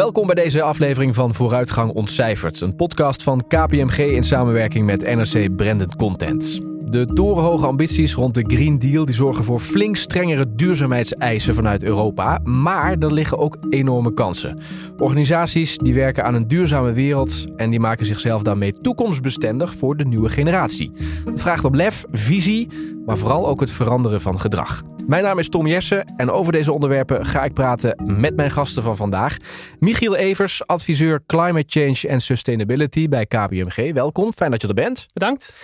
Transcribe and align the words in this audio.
Welkom 0.00 0.26
bij 0.26 0.34
deze 0.34 0.62
aflevering 0.62 1.14
van 1.14 1.34
Vooruitgang 1.34 1.92
Ontcijferd, 1.92 2.60
een 2.60 2.76
podcast 2.76 3.22
van 3.22 3.44
KPMG 3.46 3.98
in 3.98 4.22
samenwerking 4.22 4.86
met 4.86 5.02
NRC 5.02 5.56
Branded 5.56 5.96
Content. 5.96 6.60
De 6.84 7.06
torenhoge 7.06 7.66
ambities 7.66 8.14
rond 8.14 8.34
de 8.34 8.44
Green 8.46 8.78
Deal 8.78 9.04
die 9.04 9.14
zorgen 9.14 9.44
voor 9.44 9.60
flink 9.60 9.96
strengere 9.96 10.54
duurzaamheidseisen 10.54 11.54
vanuit 11.54 11.82
Europa. 11.82 12.40
Maar 12.44 12.98
er 12.98 13.12
liggen 13.12 13.38
ook 13.38 13.56
enorme 13.70 14.14
kansen. 14.14 14.58
Organisaties 14.98 15.78
die 15.78 15.94
werken 15.94 16.24
aan 16.24 16.34
een 16.34 16.48
duurzame 16.48 16.92
wereld 16.92 17.46
en 17.56 17.70
die 17.70 17.80
maken 17.80 18.06
zichzelf 18.06 18.42
daarmee 18.42 18.72
toekomstbestendig 18.72 19.74
voor 19.74 19.96
de 19.96 20.04
nieuwe 20.04 20.28
generatie. 20.28 20.92
Het 21.24 21.42
vraagt 21.42 21.64
op 21.64 21.74
lef, 21.74 22.04
visie, 22.12 22.68
maar 23.06 23.18
vooral 23.18 23.48
ook 23.48 23.60
het 23.60 23.70
veranderen 23.70 24.20
van 24.20 24.40
gedrag. 24.40 24.82
Mijn 25.10 25.22
naam 25.22 25.38
is 25.38 25.48
Tom 25.48 25.66
Jessen 25.66 26.04
en 26.16 26.30
over 26.30 26.52
deze 26.52 26.72
onderwerpen 26.72 27.26
ga 27.26 27.44
ik 27.44 27.52
praten 27.52 28.18
met 28.20 28.36
mijn 28.36 28.50
gasten 28.50 28.82
van 28.82 28.96
vandaag. 28.96 29.36
Michiel 29.78 30.16
Evers, 30.16 30.66
adviseur 30.66 31.22
Climate 31.26 31.80
Change 31.80 32.08
en 32.08 32.20
Sustainability 32.20 33.08
bij 33.08 33.26
KPMG. 33.26 33.92
Welkom, 33.92 34.32
fijn 34.32 34.50
dat 34.50 34.62
je 34.62 34.68
er 34.68 34.74
bent. 34.74 35.06
Bedankt. 35.12 35.56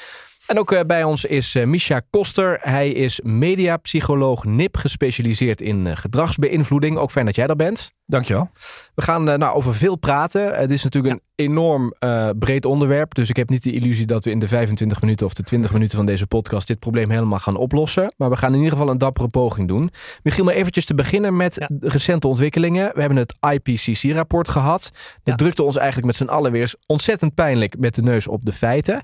En 0.47 0.59
ook 0.59 0.73
eh, 0.73 0.81
bij 0.87 1.05
ons 1.05 1.25
is 1.25 1.55
uh, 1.55 1.65
Misha 1.65 2.01
Koster. 2.11 2.59
Hij 2.61 2.91
is 2.91 3.21
mediapsycholoog 3.23 4.45
NIP, 4.45 4.77
gespecialiseerd 4.77 5.61
in 5.61 5.87
uh, 5.87 5.97
gedragsbeïnvloeding. 5.97 6.99
Ook 6.99 7.11
fijn 7.11 7.27
dat 7.27 7.37
jij 7.37 7.47
er 7.47 7.57
bent. 7.57 7.96
Dankjewel. 8.09 8.51
We 8.95 9.03
gaan 9.03 9.25
nou, 9.25 9.57
over 9.57 9.75
veel 9.75 9.97
praten. 9.97 10.55
Het 10.55 10.71
is 10.71 10.83
natuurlijk 10.83 11.15
een 11.15 11.23
enorm 11.35 11.95
breed 12.39 12.65
onderwerp. 12.65 13.15
Dus 13.15 13.29
ik 13.29 13.37
heb 13.37 13.49
niet 13.49 13.63
de 13.63 13.73
illusie 13.73 14.07
dat 14.07 14.25
we 14.25 14.31
in 14.31 14.39
de 14.39 14.49
25 14.49 15.01
minuten 15.01 15.27
of 15.27 15.35
de 15.35 15.43
20 15.43 15.73
minuten 15.73 15.97
van 15.97 16.07
deze 16.07 16.27
podcast 16.27 16.67
dit 16.67 16.79
probleem 16.79 17.11
helemaal 17.11 17.39
gaan 17.39 17.57
oplossen. 17.57 18.13
Maar 18.17 18.31
we 18.31 18.37
gaan 18.37 18.53
in 18.53 18.57
ieder 18.57 18.73
geval 18.73 18.91
een 18.91 18.99
dappere 18.99 19.29
poging 19.29 19.69
doen. 19.69 19.91
Michiel, 20.23 20.45
maar 20.45 20.55
eventjes 20.55 20.85
te 20.85 20.95
beginnen 20.95 21.37
met 21.37 21.55
ja. 21.55 21.69
de 21.71 21.89
recente 21.89 22.27
ontwikkelingen. 22.27 22.91
We 22.95 23.01
hebben 23.01 23.19
het 23.19 23.35
IPCC-rapport 23.53 24.49
gehad. 24.49 24.91
Dat 24.93 25.01
ja. 25.25 25.35
drukte 25.35 25.63
ons 25.63 25.77
eigenlijk 25.77 26.07
met 26.07 26.17
z'n 26.17 26.35
allen 26.35 26.53
weer 26.53 26.75
ontzettend 26.87 27.35
pijnlijk 27.35 27.79
met 27.79 27.95
de 27.95 28.03
neus 28.03 28.27
op 28.27 28.45
de 28.45 28.53
feiten. 28.53 29.03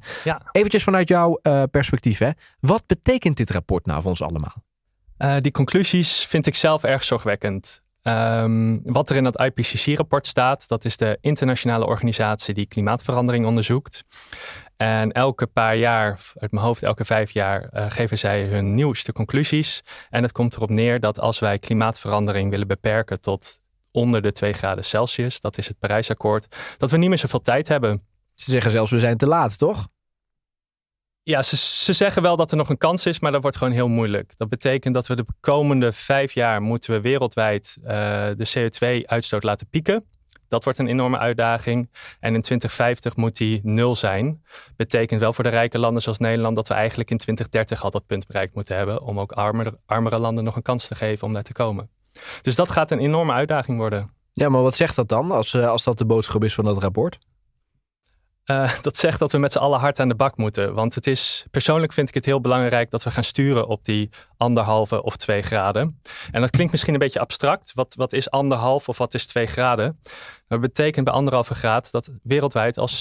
Eventjes 0.52 0.82
vanuit 0.82 1.08
jou 1.08 1.38
uh, 1.42 1.62
perspectief. 1.70 2.18
Hè? 2.18 2.30
Wat 2.60 2.86
betekent 2.86 3.36
dit 3.36 3.50
rapport 3.50 3.86
nou 3.86 4.00
voor 4.00 4.10
ons 4.10 4.22
allemaal? 4.22 4.62
Die 5.40 5.52
conclusies 5.52 6.26
vind 6.26 6.46
ik 6.46 6.54
zelf 6.54 6.84
erg 6.84 7.04
zorgwekkend. 7.04 7.81
Um, 8.02 8.80
wat 8.84 9.10
er 9.10 9.16
in 9.16 9.24
dat 9.24 9.40
IPCC-rapport 9.40 10.26
staat, 10.26 10.68
dat 10.68 10.84
is 10.84 10.96
de 10.96 11.18
internationale 11.20 11.86
organisatie 11.86 12.54
die 12.54 12.66
klimaatverandering 12.66 13.46
onderzoekt. 13.46 14.02
En 14.76 15.12
elke 15.12 15.46
paar 15.46 15.76
jaar, 15.76 16.20
uit 16.34 16.52
mijn 16.52 16.64
hoofd 16.64 16.82
elke 16.82 17.04
vijf 17.04 17.30
jaar, 17.30 17.70
uh, 17.72 17.86
geven 17.88 18.18
zij 18.18 18.44
hun 18.44 18.74
nieuwste 18.74 19.12
conclusies. 19.12 19.82
En 20.10 20.22
het 20.22 20.32
komt 20.32 20.56
erop 20.56 20.70
neer 20.70 21.00
dat 21.00 21.20
als 21.20 21.38
wij 21.38 21.58
klimaatverandering 21.58 22.50
willen 22.50 22.66
beperken 22.66 23.20
tot 23.20 23.60
onder 23.90 24.22
de 24.22 24.32
2 24.32 24.52
graden 24.52 24.84
Celsius, 24.84 25.40
dat 25.40 25.58
is 25.58 25.68
het 25.68 25.78
Parijsakkoord, 25.78 26.56
dat 26.76 26.90
we 26.90 26.96
niet 26.96 27.08
meer 27.08 27.18
zoveel 27.18 27.40
tijd 27.40 27.68
hebben. 27.68 28.02
Ze 28.34 28.50
zeggen 28.50 28.70
zelfs 28.70 28.90
we 28.90 28.98
zijn 28.98 29.16
te 29.16 29.26
laat, 29.26 29.58
toch? 29.58 29.88
Ja, 31.24 31.42
ze, 31.42 31.56
ze, 31.56 31.92
zeggen 31.92 32.22
wel 32.22 32.36
dat 32.36 32.50
er 32.50 32.56
nog 32.56 32.68
een 32.68 32.78
kans 32.78 33.06
is, 33.06 33.20
maar 33.20 33.32
dat 33.32 33.42
wordt 33.42 33.56
gewoon 33.56 33.72
heel 33.72 33.88
moeilijk. 33.88 34.32
Dat 34.36 34.48
betekent 34.48 34.94
dat 34.94 35.06
we 35.06 35.16
de 35.16 35.24
komende 35.40 35.92
vijf 35.92 36.32
jaar 36.32 36.62
moeten 36.62 36.92
we 36.92 37.00
wereldwijd 37.00 37.76
uh, 37.82 37.88
de 38.36 38.50
CO2-uitstoot 38.56 39.42
laten 39.42 39.66
pieken. 39.66 40.04
Dat 40.48 40.64
wordt 40.64 40.78
een 40.78 40.86
enorme 40.86 41.18
uitdaging. 41.18 41.90
En 42.20 42.34
in 42.34 42.40
2050 42.40 43.16
moet 43.16 43.36
die 43.36 43.60
nul 43.62 43.96
zijn. 43.96 44.44
Betekent 44.76 45.20
wel 45.20 45.32
voor 45.32 45.44
de 45.44 45.50
rijke 45.50 45.78
landen 45.78 46.02
zoals 46.02 46.18
Nederland 46.18 46.56
dat 46.56 46.68
we 46.68 46.74
eigenlijk 46.74 47.10
in 47.10 47.16
2030 47.16 47.84
al 47.84 47.90
dat 47.90 48.06
punt 48.06 48.26
bereikt 48.26 48.54
moeten 48.54 48.76
hebben. 48.76 49.02
Om 49.02 49.20
ook 49.20 49.32
armere, 49.32 50.18
landen 50.18 50.44
nog 50.44 50.56
een 50.56 50.62
kans 50.62 50.86
te 50.86 50.94
geven 50.94 51.26
om 51.26 51.32
daar 51.32 51.42
te 51.42 51.52
komen. 51.52 51.90
Dus 52.42 52.54
dat 52.54 52.70
gaat 52.70 52.90
een 52.90 52.98
enorme 52.98 53.32
uitdaging 53.32 53.78
worden. 53.78 54.10
Ja, 54.32 54.48
maar 54.48 54.62
wat 54.62 54.76
zegt 54.76 54.96
dat 54.96 55.08
dan 55.08 55.30
als, 55.30 55.54
als 55.54 55.84
dat 55.84 55.98
de 55.98 56.06
boodschap 56.06 56.44
is 56.44 56.54
van 56.54 56.64
dat 56.64 56.78
rapport? 56.78 57.18
Uh, 58.46 58.72
dat 58.80 58.96
zegt 58.96 59.18
dat 59.18 59.32
we 59.32 59.38
met 59.38 59.52
z'n 59.52 59.58
allen 59.58 59.80
hard 59.80 60.00
aan 60.00 60.08
de 60.08 60.14
bak 60.14 60.36
moeten. 60.36 60.74
Want 60.74 60.94
het 60.94 61.06
is, 61.06 61.44
persoonlijk 61.50 61.92
vind 61.92 62.08
ik 62.08 62.14
het 62.14 62.24
heel 62.24 62.40
belangrijk 62.40 62.90
dat 62.90 63.02
we 63.02 63.10
gaan 63.10 63.24
sturen 63.24 63.66
op 63.66 63.84
die 63.84 64.08
anderhalve 64.36 65.02
of 65.02 65.16
twee 65.16 65.42
graden. 65.42 66.00
En 66.30 66.40
dat 66.40 66.50
klinkt 66.50 66.72
misschien 66.72 66.92
een 66.92 66.98
beetje 66.98 67.20
abstract. 67.20 67.72
Wat, 67.74 67.94
wat 67.94 68.12
is 68.12 68.30
anderhalf 68.30 68.88
of 68.88 68.98
wat 68.98 69.14
is 69.14 69.26
twee 69.26 69.46
graden? 69.46 70.00
Dat 70.48 70.60
betekent 70.60 71.04
bij 71.04 71.14
anderhalve 71.14 71.54
graad 71.54 71.90
dat 71.90 72.10
wereldwijd 72.22 72.78
al 72.78 72.88
70% 72.88 72.92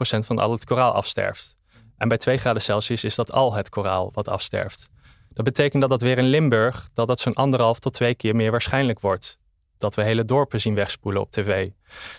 van 0.00 0.38
al 0.38 0.52
het 0.52 0.64
koraal 0.64 0.92
afsterft. 0.92 1.56
En 1.96 2.08
bij 2.08 2.18
2 2.18 2.38
graden 2.38 2.62
Celsius 2.62 3.04
is 3.04 3.14
dat 3.14 3.32
al 3.32 3.54
het 3.54 3.68
koraal 3.68 4.10
wat 4.14 4.28
afsterft. 4.28 4.88
Dat 5.32 5.44
betekent 5.44 5.80
dat 5.80 5.90
dat 5.90 6.02
weer 6.02 6.18
in 6.18 6.26
Limburg, 6.26 6.88
dat 6.92 7.08
dat 7.08 7.20
zo'n 7.20 7.34
anderhalf 7.34 7.78
tot 7.78 7.92
twee 7.92 8.14
keer 8.14 8.36
meer 8.36 8.50
waarschijnlijk 8.50 9.00
wordt. 9.00 9.38
Dat 9.76 9.94
we 9.94 10.02
hele 10.02 10.24
dorpen 10.24 10.60
zien 10.60 10.74
wegspoelen 10.74 11.22
op 11.22 11.30
tv. 11.30 11.70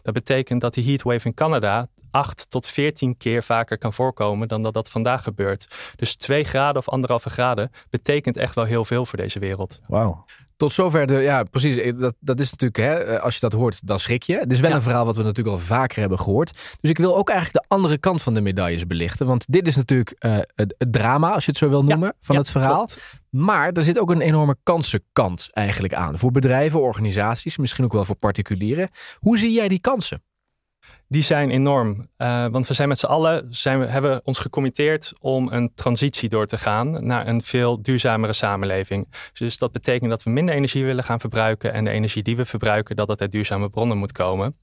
Dat 0.02 0.14
betekent 0.14 0.62
dat 0.62 0.74
die 0.74 0.84
heatwave 0.84 1.28
in 1.28 1.34
Canada 1.34 1.88
8 2.12 2.50
tot 2.50 2.68
14 2.68 3.18
keer 3.18 3.44
vaker 3.44 3.78
kan 3.78 3.94
voorkomen 3.94 4.48
dan 4.48 4.64
dat 4.64 4.74
dat 4.74 4.90
vandaag 4.90 5.24
gebeurt. 5.24 5.68
Dus 5.96 6.16
2 6.16 6.44
graden 6.44 6.78
of 6.78 6.90
anderhalve 6.90 7.30
graden 7.30 7.72
betekent 7.90 8.38
echt 8.38 8.56
wel 8.56 8.66
heel 8.66 8.86
veel 8.86 9.06
voor 9.06 9.18
deze 9.18 9.40
wereld. 9.40 9.80
Wauw. 9.88 10.26
Tot 10.60 10.74
zover 10.74 11.08
de, 11.08 11.16
ja 11.16 11.44
precies, 11.44 11.96
dat, 11.98 12.16
dat 12.20 12.40
is 12.40 12.52
natuurlijk, 12.52 12.80
hè, 12.80 12.94
eh, 12.94 13.24
als 13.24 13.34
je 13.34 13.40
dat 13.40 13.54
hoort, 13.54 13.88
dan 13.88 14.00
schrik 14.00 14.24
je. 14.24 14.38
Het 14.38 14.52
is 14.52 14.60
wel 14.60 14.72
een 14.72 14.82
verhaal 14.82 15.06
wat 15.06 15.16
we 15.16 15.24
natuurlijk 15.24 15.56
al 15.56 15.64
vaker 15.64 16.00
hebben 16.00 16.20
gehoord. 16.20 16.52
Dus 16.82 16.90
ik 16.90 16.98
wil 16.98 17.18
ook 17.18 17.30
eigenlijk 17.30 17.64
de 17.64 17.76
andere 17.76 17.98
kant 17.98 18.22
van 18.22 18.34
de 18.34 18.42
medailles 18.42 18.86
belichten. 18.86 19.28
Want 19.28 19.46
dit 19.48 19.68
is 19.68 19.76
natuurlijk 19.76 20.16
uh, 20.20 20.38
het, 20.56 20.76
het, 20.78 20.94
drama, 20.94 21.34
als 21.34 21.46
je 21.46 21.52
het 21.52 21.60
zo 21.60 21.70
wil 21.70 21.84
noemen, 21.84 22.16
van 22.22 22.36
het 22.36 22.50
verhaal. 22.50 22.76
Klopt. 22.76 23.20
Maar 23.30 23.72
er 23.72 23.84
zit 23.84 24.00
ook 24.00 24.12
een 24.12 24.22
enorme 24.22 24.56
kansenkant 24.64 25.50
eigenlijk 25.52 25.94
aan. 25.94 26.20
Voor 26.20 26.32
bedrijven, 26.32 26.82
organisaties, 26.82 27.58
misschien 27.58 27.84
ook 27.86 27.94
wel 27.94 28.06
voor 28.06 28.16
particulieren. 28.16 28.90
Hoe 29.18 29.38
zie 29.38 29.52
jij 29.52 29.68
die 29.68 29.82
kansen? 29.82 30.24
Die 31.10 31.24
zijn 31.24 31.50
enorm. 31.50 32.10
Uh, 32.18 32.46
want 32.48 32.68
we 32.68 32.74
zijn 32.74 32.88
met 32.88 33.00
z'n 33.00 33.06
allen, 33.06 33.48
zijn 33.50 33.80
we, 33.80 33.86
hebben 33.86 34.22
ons 34.24 34.40
gecommitteerd 34.40 35.14
om 35.20 35.52
een 35.52 35.72
transitie 35.76 36.30
door 36.30 36.46
te 36.46 36.58
gaan 36.58 37.06
naar 37.06 37.28
een 37.28 37.42
veel 37.42 37.82
duurzamere 37.82 38.34
samenleving. 38.34 39.08
Dus 39.34 39.58
dat 39.58 39.72
betekent 39.72 40.10
dat 40.10 40.24
we 40.24 40.30
minder 40.30 40.56
energie 40.56 40.86
willen 40.86 41.04
gaan 41.04 41.20
verbruiken 41.20 41.74
en 41.74 41.84
de 41.84 41.90
energie 41.90 42.24
die 42.24 42.36
we 42.36 42.46
verbruiken, 42.46 42.96
dat 42.96 43.08
dat 43.08 43.22
uit 43.22 43.32
duurzame 43.32 43.70
bronnen 43.70 43.98
moet 43.98 44.12
komen. 44.12 44.58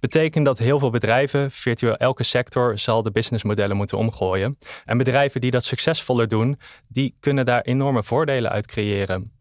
Betekent 0.00 0.44
dat 0.44 0.58
heel 0.58 0.78
veel 0.78 0.90
bedrijven, 0.90 1.50
virtueel 1.50 1.96
elke 1.96 2.22
sector, 2.22 2.78
zal 2.78 3.02
de 3.02 3.10
businessmodellen 3.10 3.76
moeten 3.76 3.98
omgooien. 3.98 4.58
En 4.84 4.98
bedrijven 4.98 5.40
die 5.40 5.50
dat 5.50 5.64
succesvoller 5.64 6.28
doen, 6.28 6.58
die 6.88 7.16
kunnen 7.20 7.44
daar 7.44 7.62
enorme 7.62 8.02
voordelen 8.02 8.50
uit 8.50 8.66
creëren. 8.66 9.32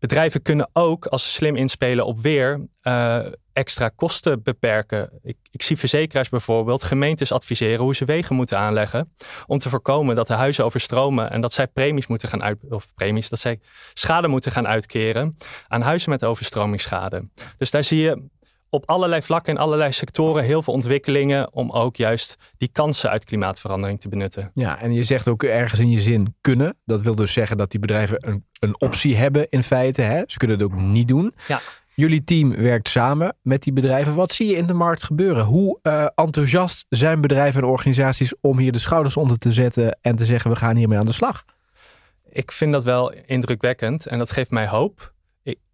Bedrijven 0.00 0.42
kunnen 0.42 0.70
ook, 0.72 1.06
als 1.06 1.24
ze 1.24 1.30
slim 1.30 1.56
inspelen 1.56 2.06
op 2.06 2.20
weer, 2.20 2.66
uh, 2.82 3.26
extra 3.52 3.88
kosten 3.88 4.42
beperken. 4.42 5.10
Ik, 5.22 5.36
ik, 5.50 5.62
zie 5.62 5.76
verzekeraars 5.76 6.28
bijvoorbeeld 6.28 6.82
gemeentes 6.82 7.32
adviseren 7.32 7.84
hoe 7.84 7.94
ze 7.94 8.04
wegen 8.04 8.36
moeten 8.36 8.58
aanleggen. 8.58 9.12
Om 9.46 9.58
te 9.58 9.68
voorkomen 9.68 10.14
dat 10.14 10.26
de 10.26 10.32
huizen 10.32 10.64
overstromen 10.64 11.30
en 11.30 11.40
dat 11.40 11.52
zij 11.52 11.66
premies 11.66 12.06
moeten 12.06 12.28
gaan 12.28 12.42
uit, 12.42 12.58
of 12.68 12.94
premies, 12.94 13.28
dat 13.28 13.38
zij 13.38 13.60
schade 13.94 14.28
moeten 14.28 14.52
gaan 14.52 14.66
uitkeren 14.66 15.36
aan 15.68 15.82
huizen 15.82 16.10
met 16.10 16.24
overstromingsschade. 16.24 17.28
Dus 17.58 17.70
daar 17.70 17.84
zie 17.84 18.00
je 18.00 18.28
op 18.70 18.88
allerlei 18.88 19.22
vlakken 19.22 19.52
in 19.52 19.58
allerlei 19.58 19.92
sectoren 19.92 20.44
heel 20.44 20.62
veel 20.62 20.74
ontwikkelingen 20.74 21.52
om 21.52 21.70
ook 21.70 21.96
juist 21.96 22.36
die 22.56 22.68
kansen 22.72 23.10
uit 23.10 23.24
klimaatverandering 23.24 24.00
te 24.00 24.08
benutten. 24.08 24.50
Ja, 24.54 24.80
en 24.80 24.92
je 24.92 25.04
zegt 25.04 25.28
ook 25.28 25.42
ergens 25.42 25.80
in 25.80 25.90
je 25.90 26.00
zin 26.00 26.36
kunnen. 26.40 26.76
Dat 26.84 27.02
wil 27.02 27.14
dus 27.14 27.32
zeggen 27.32 27.56
dat 27.56 27.70
die 27.70 27.80
bedrijven 27.80 28.28
een, 28.28 28.46
een 28.58 28.80
optie 28.80 29.16
hebben 29.16 29.48
in 29.48 29.62
feite. 29.62 30.02
Hè? 30.02 30.22
Ze 30.26 30.38
kunnen 30.38 30.58
het 30.58 30.66
ook 30.66 30.80
niet 30.80 31.08
doen. 31.08 31.32
Ja. 31.46 31.60
Jullie 31.94 32.24
team 32.24 32.56
werkt 32.56 32.88
samen 32.88 33.36
met 33.42 33.62
die 33.62 33.72
bedrijven. 33.72 34.14
Wat 34.14 34.32
zie 34.32 34.46
je 34.46 34.56
in 34.56 34.66
de 34.66 34.74
markt 34.74 35.02
gebeuren? 35.02 35.44
Hoe 35.44 35.78
uh, 35.82 36.06
enthousiast 36.14 36.86
zijn 36.88 37.20
bedrijven 37.20 37.62
en 37.62 37.68
organisaties 37.68 38.34
om 38.40 38.58
hier 38.58 38.72
de 38.72 38.78
schouders 38.78 39.16
onder 39.16 39.38
te 39.38 39.52
zetten 39.52 39.98
en 40.00 40.16
te 40.16 40.24
zeggen 40.24 40.50
we 40.50 40.56
gaan 40.56 40.76
hiermee 40.76 40.98
aan 40.98 41.06
de 41.06 41.12
slag? 41.12 41.44
Ik 42.28 42.52
vind 42.52 42.72
dat 42.72 42.84
wel 42.84 43.12
indrukwekkend 43.12 44.06
en 44.06 44.18
dat 44.18 44.30
geeft 44.30 44.50
mij 44.50 44.68
hoop 44.68 45.12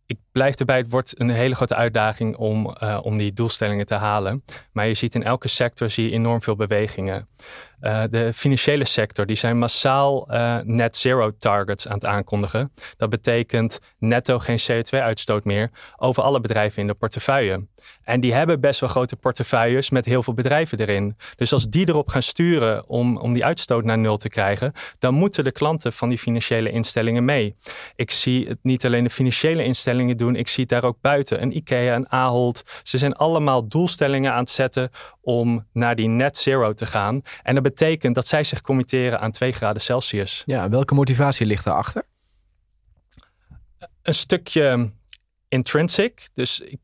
ik 0.06 0.18
blijf 0.32 0.54
erbij, 0.54 0.76
het 0.76 0.90
wordt 0.90 1.20
een 1.20 1.30
hele 1.30 1.54
grote 1.54 1.74
uitdaging 1.74 2.36
om, 2.36 2.76
uh, 2.82 2.98
om 3.02 3.16
die 3.16 3.32
doelstellingen 3.32 3.86
te 3.86 3.94
halen. 3.94 4.44
Maar 4.72 4.86
je 4.86 4.94
ziet 4.94 5.14
in 5.14 5.22
elke 5.22 5.48
sector 5.48 5.90
zie 5.90 6.04
je 6.04 6.14
enorm 6.14 6.42
veel 6.42 6.56
bewegingen. 6.56 7.28
Uh, 7.80 8.02
de 8.10 8.32
financiële 8.34 8.84
sector, 8.84 9.26
die 9.26 9.36
zijn 9.36 9.58
massaal 9.58 10.32
uh, 10.34 10.58
net 10.62 10.96
zero 10.96 11.36
targets 11.38 11.88
aan 11.88 11.94
het 11.94 12.04
aankondigen. 12.04 12.72
Dat 12.96 13.10
betekent 13.10 13.80
netto 13.98 14.38
geen 14.38 14.60
CO2-uitstoot 14.60 15.44
meer 15.44 15.70
over 15.96 16.22
alle 16.22 16.40
bedrijven 16.40 16.80
in 16.80 16.86
de 16.86 16.94
portefeuille. 16.94 17.66
En 18.02 18.20
die 18.20 18.34
hebben 18.34 18.60
best 18.60 18.80
wel 18.80 18.88
grote 18.88 19.16
portefeuilles 19.16 19.90
met 19.90 20.04
heel 20.04 20.22
veel 20.22 20.34
bedrijven 20.34 20.78
erin. 20.78 21.16
Dus 21.36 21.52
als 21.52 21.68
die 21.68 21.88
erop 21.88 22.08
gaan 22.08 22.22
sturen 22.22 22.88
om, 22.88 23.16
om 23.16 23.32
die 23.32 23.44
uitstoot 23.44 23.84
naar 23.84 23.98
nul 23.98 24.16
te 24.16 24.28
krijgen, 24.28 24.72
dan 24.98 25.14
moeten 25.14 25.44
de 25.44 25.52
klanten 25.52 25.92
van 25.92 26.08
die 26.08 26.18
financiële 26.18 26.70
instellingen 26.70 27.24
mee. 27.24 27.54
Ik 27.96 28.10
zie 28.10 28.46
het 28.48 28.58
niet 28.62 28.84
alleen 28.84 29.04
de 29.04 29.10
financiële 29.10 29.64
instellingen 29.64 30.16
doen, 30.16 30.36
ik 30.36 30.48
zie 30.48 30.64
het 30.64 30.72
daar 30.72 30.84
ook 30.84 31.00
buiten. 31.00 31.42
Een 31.42 31.56
IKEA, 31.56 31.94
een 31.94 32.10
Ahold. 32.10 32.62
Ze 32.82 32.98
zijn 32.98 33.14
allemaal 33.14 33.68
doelstellingen 33.68 34.32
aan 34.32 34.38
het 34.38 34.50
zetten 34.50 34.90
om 35.26 35.66
naar 35.72 35.94
die 35.94 36.08
net 36.08 36.36
zero 36.36 36.72
te 36.72 36.86
gaan. 36.86 37.22
En 37.42 37.54
dat 37.54 37.62
betekent 37.62 38.14
dat 38.14 38.26
zij 38.26 38.44
zich 38.44 38.60
committeren 38.60 39.20
aan 39.20 39.30
2 39.30 39.52
graden 39.52 39.82
Celsius. 39.82 40.42
Ja, 40.44 40.68
welke 40.68 40.94
motivatie 40.94 41.46
ligt 41.46 41.64
daarachter? 41.64 42.02
Een 44.02 44.14
stukje 44.14 44.90
intrinsic. 45.48 46.28
Dus 46.32 46.60
ik, 46.60 46.78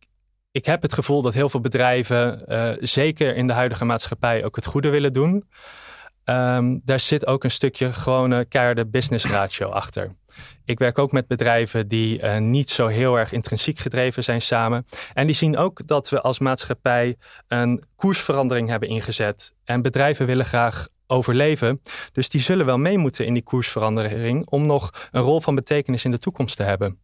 ik 0.51 0.65
heb 0.65 0.83
het 0.83 0.93
gevoel 0.93 1.23
dat 1.23 1.35
heel 1.35 1.49
veel 1.49 1.61
bedrijven, 1.61 2.45
uh, 2.49 2.73
zeker 2.79 3.37
in 3.37 3.47
de 3.47 3.53
huidige 3.53 3.85
maatschappij, 3.85 4.45
ook 4.45 4.57
het 4.57 4.67
goede 4.67 4.89
willen 4.89 5.13
doen. 5.13 5.49
Um, 6.25 6.81
daar 6.85 7.01
zit 7.01 7.27
ook 7.27 7.45
een 7.45 7.51
stukje 7.51 7.93
gewone 7.93 8.45
keiharde 8.45 8.87
business 8.87 9.25
ratio 9.25 9.69
achter. 9.69 10.15
Ik 10.65 10.79
werk 10.79 10.99
ook 10.99 11.13
met 11.13 11.27
bedrijven 11.27 11.89
die 11.89 12.23
uh, 12.23 12.39
niet 12.39 12.71
zo 12.71 12.87
heel 12.87 13.19
erg 13.19 13.33
intrinsiek 13.33 13.79
gedreven 13.79 14.25
zijn 14.25 14.43
samen. 14.43 14.85
En 15.13 15.27
die 15.27 15.35
zien 15.35 15.57
ook 15.57 15.87
dat 15.87 16.09
we 16.09 16.21
als 16.21 16.39
maatschappij 16.39 17.17
een 17.49 17.83
koersverandering 17.97 18.69
hebben 18.69 18.89
ingezet. 18.89 19.55
En 19.65 19.83
bedrijven 19.83 20.27
willen 20.27 20.45
graag 20.45 20.89
overleven. 21.07 21.81
Dus 22.13 22.29
die 22.29 22.41
zullen 22.41 22.67
wel 22.67 22.79
mee 22.79 22.99
moeten 22.99 23.27
in 23.27 23.35
die 23.35 23.43
koersverandering 23.43 24.47
om 24.47 24.67
nog 24.67 25.09
een 25.11 25.23
rol 25.23 25.41
van 25.41 25.55
betekenis 25.55 26.05
in 26.05 26.11
de 26.11 26.19
toekomst 26.19 26.57
te 26.57 26.63
hebben. 26.63 26.99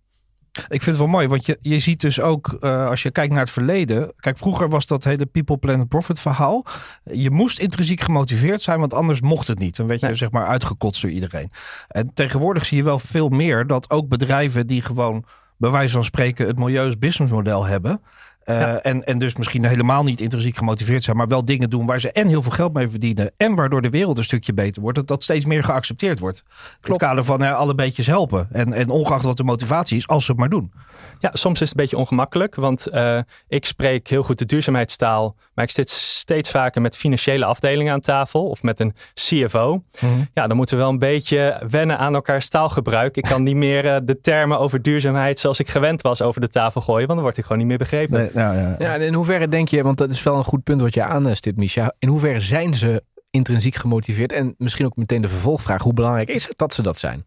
Ik 0.59 0.83
vind 0.83 0.85
het 0.85 0.97
wel 0.97 1.07
mooi, 1.07 1.29
want 1.29 1.47
je, 1.47 1.59
je 1.61 1.79
ziet 1.79 2.01
dus 2.01 2.21
ook, 2.21 2.57
uh, 2.61 2.89
als 2.89 3.03
je 3.03 3.11
kijkt 3.11 3.33
naar 3.33 3.41
het 3.41 3.51
verleden. 3.51 4.13
Kijk, 4.17 4.39
vroeger 4.39 4.69
was 4.69 4.87
dat 4.87 5.05
hele 5.05 5.27
People, 5.27 5.57
Planet, 5.57 5.89
Profit 5.89 6.21
verhaal. 6.21 6.65
Je 7.05 7.31
moest 7.31 7.59
intrinsiek 7.59 8.01
gemotiveerd 8.01 8.63
zijn, 8.63 8.81
want 8.81 8.95
anders 8.95 9.21
mocht 9.21 9.49
het 9.49 9.59
niet. 9.59 9.77
Dan 9.77 9.87
werd 9.87 10.01
je 10.01 10.15
zeg 10.15 10.31
maar 10.31 10.47
uitgekotst 10.47 11.03
door 11.03 11.11
iedereen. 11.11 11.51
En 11.89 12.11
tegenwoordig 12.15 12.67
zie 12.67 12.77
je 12.77 12.83
wel 12.83 12.99
veel 12.99 13.29
meer 13.29 13.67
dat 13.67 13.91
ook 13.91 14.09
bedrijven 14.09 14.67
die 14.67 14.83
gewoon 14.83 15.25
bij 15.57 15.71
wijze 15.71 15.93
van 15.93 16.05
spreken 16.05 16.47
het 16.47 16.59
milieus 16.59 16.99
businessmodel 16.99 17.65
hebben. 17.65 18.01
Uh, 18.49 18.87
en, 18.87 19.05
en 19.05 19.19
dus 19.19 19.37
misschien 19.37 19.65
helemaal 19.65 20.03
niet 20.03 20.21
intrinsiek 20.21 20.57
gemotiveerd 20.57 21.03
zijn, 21.03 21.17
maar 21.17 21.29
wel 21.29 21.45
dingen 21.45 21.71
doen 21.71 21.87
waar 21.87 22.01
ze 22.01 22.13
en 22.13 22.29
heel 22.29 22.43
veel 22.43 22.53
geld 22.53 22.73
mee 22.73 22.89
verdienen. 22.89 23.31
En 23.37 23.55
waardoor 23.55 23.83
de 23.83 23.91
wereld 23.91 24.19
een 24.19 24.25
stukje 24.25 24.55
beter 24.55 24.83
wordt. 24.83 24.99
Dat 24.99 25.07
dat 25.07 25.23
steeds 25.23 25.45
meer 25.45 25.65
geaccepteerd 25.65 26.19
wordt. 26.19 26.43
Klopt. 26.43 26.87
In 26.87 26.93
het 26.93 27.03
kader 27.03 27.25
van 27.25 27.43
uh, 27.43 27.57
alle 27.57 27.75
beetjes 27.75 28.07
helpen. 28.07 28.49
En, 28.53 28.73
en 28.73 28.89
ongeacht 28.89 29.25
wat 29.25 29.37
de 29.37 29.45
motivatie 29.45 29.97
is, 29.97 30.09
als 30.09 30.25
ze 30.25 30.31
het 30.31 30.41
maar 30.41 30.49
doen. 30.49 30.73
Ja, 31.21 31.31
soms 31.33 31.61
is 31.61 31.69
het 31.69 31.79
een 31.79 31.85
beetje 31.85 31.97
ongemakkelijk, 31.97 32.55
want 32.55 32.89
uh, 32.93 33.19
ik 33.49 33.65
spreek 33.65 34.09
heel 34.09 34.23
goed 34.23 34.39
de 34.39 34.45
duurzaamheidstaal, 34.45 35.37
maar 35.55 35.65
ik 35.65 35.71
zit 35.71 35.91
steeds 35.91 36.51
vaker 36.51 36.81
met 36.81 36.97
financiële 36.97 37.45
afdelingen 37.45 37.93
aan 37.93 38.01
tafel 38.01 38.49
of 38.49 38.63
met 38.63 38.81
een 38.81 38.95
CFO. 39.15 39.73
Mm 39.73 39.85
-hmm. 39.99 40.29
Ja, 40.35 40.47
dan 40.47 40.57
moeten 40.57 40.77
we 40.77 40.83
wel 40.83 40.93
een 40.93 40.99
beetje 40.99 41.63
wennen 41.71 41.99
aan 41.99 42.15
elkaars 42.15 42.49
taalgebruik. 42.49 43.17
Ik 43.17 43.23
kan 43.23 43.43
niet 43.43 43.57
meer 43.57 43.85
uh, 43.85 43.97
de 44.03 44.21
termen 44.21 44.59
over 44.59 44.83
duurzaamheid 44.83 45.39
zoals 45.39 45.61
ik 45.61 45.69
gewend 45.69 46.03
was 46.03 46.23
over 46.23 46.41
de 46.41 46.49
tafel 46.49 46.81
gooien, 46.81 47.07
want 47.07 47.19
dan 47.19 47.23
word 47.23 47.37
ik 47.37 47.43
gewoon 47.43 47.59
niet 47.59 47.67
meer 47.67 47.79
begrepen. 47.79 48.19
Nee, 48.19 48.31
ja, 48.39 48.53
ja. 48.53 48.75
ja, 48.79 48.95
en 48.95 49.01
in 49.01 49.15
hoeverre 49.15 49.49
denk 49.49 49.69
je, 49.69 49.83
want 49.83 49.99
dat 49.99 50.11
is 50.11 50.23
wel 50.23 50.37
een 50.37 50.45
goed 50.45 50.63
punt 50.63 50.81
wat 50.81 50.95
je 50.95 51.03
aanstipt, 51.03 51.57
Misha. 51.57 51.95
In 51.99 52.09
hoeverre 52.09 52.41
zijn 52.41 52.75
ze 52.75 53.03
intrinsiek 53.31 53.75
gemotiveerd? 53.75 54.33
En 54.33 54.55
misschien 54.59 54.87
ook 54.87 54.97
meteen 54.97 55.23
de 55.23 55.29
vervolgvraag: 55.29 55.83
hoe 55.83 55.95
belangrijk 55.95 56.29
is 56.29 56.47
het 56.47 56.59
dat 56.59 56.75
ze 56.75 56.83
dat 56.83 56.99
zijn? 56.99 57.25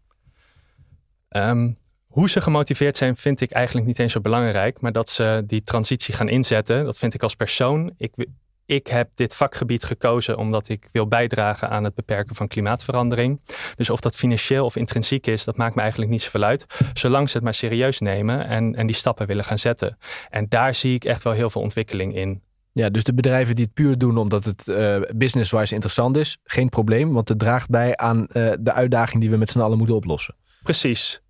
Um, 1.28 1.76
hoe 2.06 2.30
ze 2.30 2.40
gemotiveerd 2.40 2.96
zijn, 2.96 3.16
vind 3.16 3.40
ik 3.40 3.50
eigenlijk 3.50 3.86
niet 3.86 3.98
eens 3.98 4.12
zo 4.12 4.20
belangrijk. 4.20 4.80
Maar 4.80 4.92
dat 4.92 5.08
ze 5.08 5.42
die 5.46 5.62
transitie 5.62 6.14
gaan 6.14 6.28
inzetten, 6.28 6.84
dat 6.84 6.98
vind 6.98 7.14
ik 7.14 7.22
als 7.22 7.34
persoon. 7.34 7.92
Ik, 7.96 8.26
ik 8.72 8.86
heb 8.86 9.10
dit 9.14 9.36
vakgebied 9.36 9.84
gekozen 9.84 10.38
omdat 10.38 10.68
ik 10.68 10.88
wil 10.92 11.06
bijdragen 11.06 11.68
aan 11.70 11.84
het 11.84 11.94
beperken 11.94 12.34
van 12.34 12.48
klimaatverandering. 12.48 13.40
Dus 13.76 13.90
of 13.90 14.00
dat 14.00 14.16
financieel 14.16 14.64
of 14.64 14.76
intrinsiek 14.76 15.26
is, 15.26 15.44
dat 15.44 15.56
maakt 15.56 15.74
me 15.74 15.80
eigenlijk 15.80 16.10
niet 16.10 16.22
zoveel 16.22 16.42
uit. 16.42 16.66
Zolang 16.92 17.28
ze 17.28 17.34
het 17.36 17.44
maar 17.44 17.54
serieus 17.54 17.98
nemen 18.00 18.46
en, 18.46 18.74
en 18.74 18.86
die 18.86 18.96
stappen 18.96 19.26
willen 19.26 19.44
gaan 19.44 19.58
zetten. 19.58 19.98
En 20.30 20.46
daar 20.48 20.74
zie 20.74 20.94
ik 20.94 21.04
echt 21.04 21.22
wel 21.22 21.32
heel 21.32 21.50
veel 21.50 21.62
ontwikkeling 21.62 22.14
in. 22.14 22.42
Ja, 22.72 22.90
dus 22.90 23.04
de 23.04 23.14
bedrijven 23.14 23.54
die 23.54 23.64
het 23.64 23.74
puur 23.74 23.98
doen 23.98 24.16
omdat 24.16 24.44
het 24.44 24.68
uh, 24.68 25.00
business-wise 25.16 25.74
interessant 25.74 26.16
is, 26.16 26.38
geen 26.44 26.68
probleem. 26.68 27.12
Want 27.12 27.28
het 27.28 27.38
draagt 27.38 27.70
bij 27.70 27.96
aan 27.96 28.20
uh, 28.20 28.52
de 28.60 28.72
uitdaging 28.72 29.20
die 29.20 29.30
we 29.30 29.36
met 29.36 29.50
z'n 29.50 29.60
allen 29.60 29.78
moeten 29.78 29.96
oplossen. 29.96 30.34
Precies. 30.62 31.22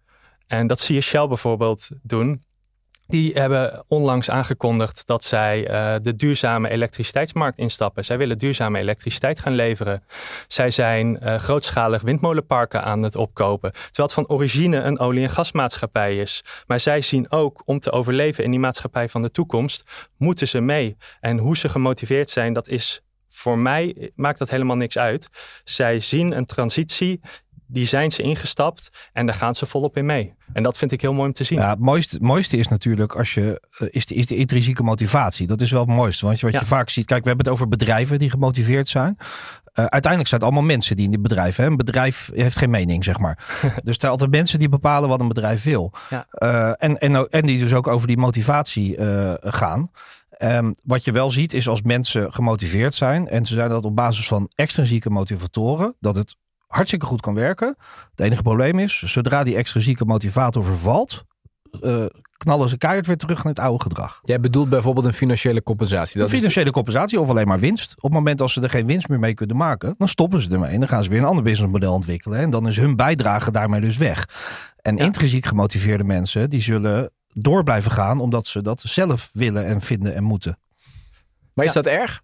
En 0.47 0.67
dat 0.67 0.81
zie 0.81 0.95
je 0.95 1.00
Shell 1.00 1.27
bijvoorbeeld 1.27 1.88
doen. 2.03 2.43
Die 3.12 3.32
hebben 3.32 3.85
onlangs 3.88 4.31
aangekondigd 4.31 5.06
dat 5.06 5.25
zij 5.25 5.70
uh, 5.70 5.94
de 6.03 6.14
duurzame 6.14 6.69
elektriciteitsmarkt 6.69 7.59
instappen. 7.59 8.05
Zij 8.05 8.19
willen 8.19 8.38
duurzame 8.38 8.79
elektriciteit 8.79 9.38
gaan 9.38 9.53
leveren. 9.53 10.03
Zij 10.47 10.70
zijn 10.70 11.19
uh, 11.23 11.35
grootschalig 11.35 12.03
windmolenparken 12.03 12.85
aan 12.85 13.03
het 13.03 13.17
opkopen. 13.17 13.73
Terwijl 13.73 14.09
het 14.09 14.12
van 14.12 14.29
origine 14.29 14.76
een 14.81 14.99
olie- 14.99 15.23
en 15.23 15.31
gasmaatschappij 15.31 16.19
is. 16.19 16.44
Maar 16.67 16.81
zij 16.81 17.00
zien 17.00 17.31
ook 17.31 17.62
om 17.64 17.79
te 17.79 17.91
overleven 17.91 18.44
in 18.44 18.50
die 18.50 18.61
maatschappij 18.61 19.09
van 19.09 19.23
de 19.23 19.31
toekomst, 19.31 20.11
moeten 20.17 20.49
ze 20.49 20.61
mee. 20.61 20.97
En 21.20 21.38
hoe 21.38 21.56
ze 21.56 21.69
gemotiveerd 21.69 22.31
zijn, 22.31 22.53
dat 22.53 22.69
is 22.69 23.03
voor 23.29 23.59
mij 23.59 24.11
maakt 24.14 24.38
dat 24.38 24.50
helemaal 24.50 24.76
niks 24.76 24.99
uit. 24.99 25.29
Zij 25.64 26.00
zien 26.00 26.37
een 26.37 26.44
transitie 26.44 27.20
die 27.73 27.87
zijn 27.87 28.11
ze 28.11 28.23
ingestapt 28.23 29.11
en 29.13 29.27
daar 29.27 29.35
gaan 29.35 29.55
ze 29.55 29.67
volop 29.67 29.97
in 29.97 30.07
mee. 30.07 30.35
En 30.53 30.63
dat 30.63 30.77
vind 30.77 30.93
ik 30.93 31.01
heel 31.01 31.13
mooi 31.13 31.27
om 31.27 31.33
te 31.33 31.45
zien. 31.45 31.59
Ja, 31.59 31.71
het 31.71 31.79
mooiste, 31.79 32.19
mooiste 32.21 32.57
is 32.57 32.69
natuurlijk 32.69 33.17
als 33.17 33.35
je, 33.35 33.63
uh, 33.79 33.89
is, 33.91 34.07
de, 34.07 34.15
is 34.15 34.27
de 34.27 34.37
intrinsieke 34.37 34.83
motivatie. 34.83 35.47
Dat 35.47 35.61
is 35.61 35.71
wel 35.71 35.81
het 35.81 35.91
mooiste. 35.91 36.27
Want 36.27 36.41
wat 36.41 36.53
ja. 36.53 36.59
je 36.59 36.65
vaak 36.65 36.91
ziet, 36.91 37.07
kijk, 37.07 37.23
we 37.23 37.29
hebben 37.29 37.47
het 37.47 37.55
over 37.55 37.69
bedrijven 37.69 38.19
die 38.19 38.31
gemotiveerd 38.31 38.89
zijn. 38.89 39.17
Uh, 39.19 39.25
uiteindelijk 39.75 40.29
zijn 40.29 40.41
het 40.41 40.51
allemaal 40.51 40.69
mensen 40.71 40.97
die 40.97 41.05
in 41.05 41.11
dit 41.11 41.23
bedrijf 41.23 41.57
hebben. 41.57 41.79
Een 41.79 41.85
bedrijf 41.85 42.31
heeft 42.35 42.57
geen 42.57 42.71
mening, 42.71 43.05
zeg 43.05 43.19
maar. 43.19 43.37
dus 43.61 43.95
er 43.95 44.01
zijn 44.01 44.13
altijd 44.13 44.31
mensen 44.31 44.59
die 44.59 44.69
bepalen 44.69 45.09
wat 45.09 45.21
een 45.21 45.29
bedrijf 45.29 45.65
wil. 45.65 45.93
Ja. 46.11 46.27
Uh, 46.39 46.69
en, 46.69 46.99
en, 46.99 47.29
en 47.31 47.47
die 47.47 47.59
dus 47.59 47.73
ook 47.73 47.87
over 47.87 48.07
die 48.07 48.19
motivatie 48.19 48.97
gaan. 49.41 49.91
Um, 50.39 50.75
wat 50.85 51.05
je 51.05 51.13
wel 51.13 51.31
ziet 51.31 51.53
is 51.53 51.69
als 51.69 51.83
mensen 51.83 52.33
gemotiveerd 52.33 52.95
zijn 52.95 53.29
en 53.29 53.47
ze 53.47 53.55
zijn 53.55 53.69
dat 53.69 53.85
op 53.85 53.97
basis 53.97 54.27
van 54.27 54.51
extrinsieke 54.55 55.11
motivatoren, 55.11 55.95
dat 56.01 56.17
het 56.17 56.37
hartstikke 56.73 57.07
goed 57.07 57.21
kan 57.21 57.35
werken. 57.35 57.77
Het 58.11 58.21
enige 58.21 58.43
probleem 58.43 58.79
is, 58.79 59.03
zodra 59.03 59.45
die 59.45 59.57
extrinsieke 59.57 60.05
motivator 60.05 60.65
vervalt, 60.65 61.25
uh, 61.81 62.05
knallen 62.37 62.69
ze 62.69 62.77
keihard 62.79 63.07
weer 63.07 63.17
terug 63.17 63.45
naar 63.45 63.53
het 63.53 63.63
oude 63.63 63.83
gedrag. 63.83 64.21
Jij 64.25 64.41
bedoelt 64.41 64.69
bijvoorbeeld 64.69 65.07
een 65.07 65.13
financiële 65.13 65.63
compensatie. 65.63 66.19
Dat 66.21 66.31
een 66.31 66.37
financiële 66.37 66.67
is... 66.67 66.73
compensatie 66.73 67.21
of 67.21 67.29
alleen 67.29 67.47
maar 67.47 67.59
winst. 67.59 67.95
Op 67.97 68.03
het 68.03 68.13
moment 68.13 68.41
als 68.41 68.53
ze 68.53 68.61
er 68.61 68.71
geen 68.71 68.87
winst 68.87 69.09
meer 69.09 69.19
mee 69.19 69.35
kunnen 69.35 69.57
maken, 69.57 69.95
dan 69.99 70.09
stoppen 70.09 70.43
ze 70.43 70.51
ermee. 70.51 70.71
En 70.71 70.81
dan 70.81 70.89
gaan 70.89 71.03
ze 71.03 71.11
weer 71.11 71.19
een 71.19 71.25
ander 71.25 71.45
businessmodel 71.45 71.95
ontwikkelen. 71.95 72.39
En 72.39 72.51
dan 72.51 72.67
is 72.67 72.77
hun 72.77 72.97
bijdrage 72.97 73.51
daarmee 73.51 73.81
dus 73.81 73.97
weg. 73.97 74.29
En 74.77 74.97
ja. 74.97 75.05
intrinsiek 75.05 75.47
gemotiveerde 75.47 76.05
mensen, 76.05 76.51
die 76.51 76.61
zullen 76.61 77.11
door 77.33 77.63
blijven 77.63 77.91
gaan, 77.91 78.21
omdat 78.21 78.47
ze 78.47 78.63
dat 78.63 78.81
zelf 78.81 79.31
willen 79.33 79.67
en 79.67 79.81
vinden 79.81 80.15
en 80.15 80.25
moeten. 80.25 80.59
Maar 81.55 81.65
is 81.65 81.73
dat 81.73 81.87
erg? 81.87 82.23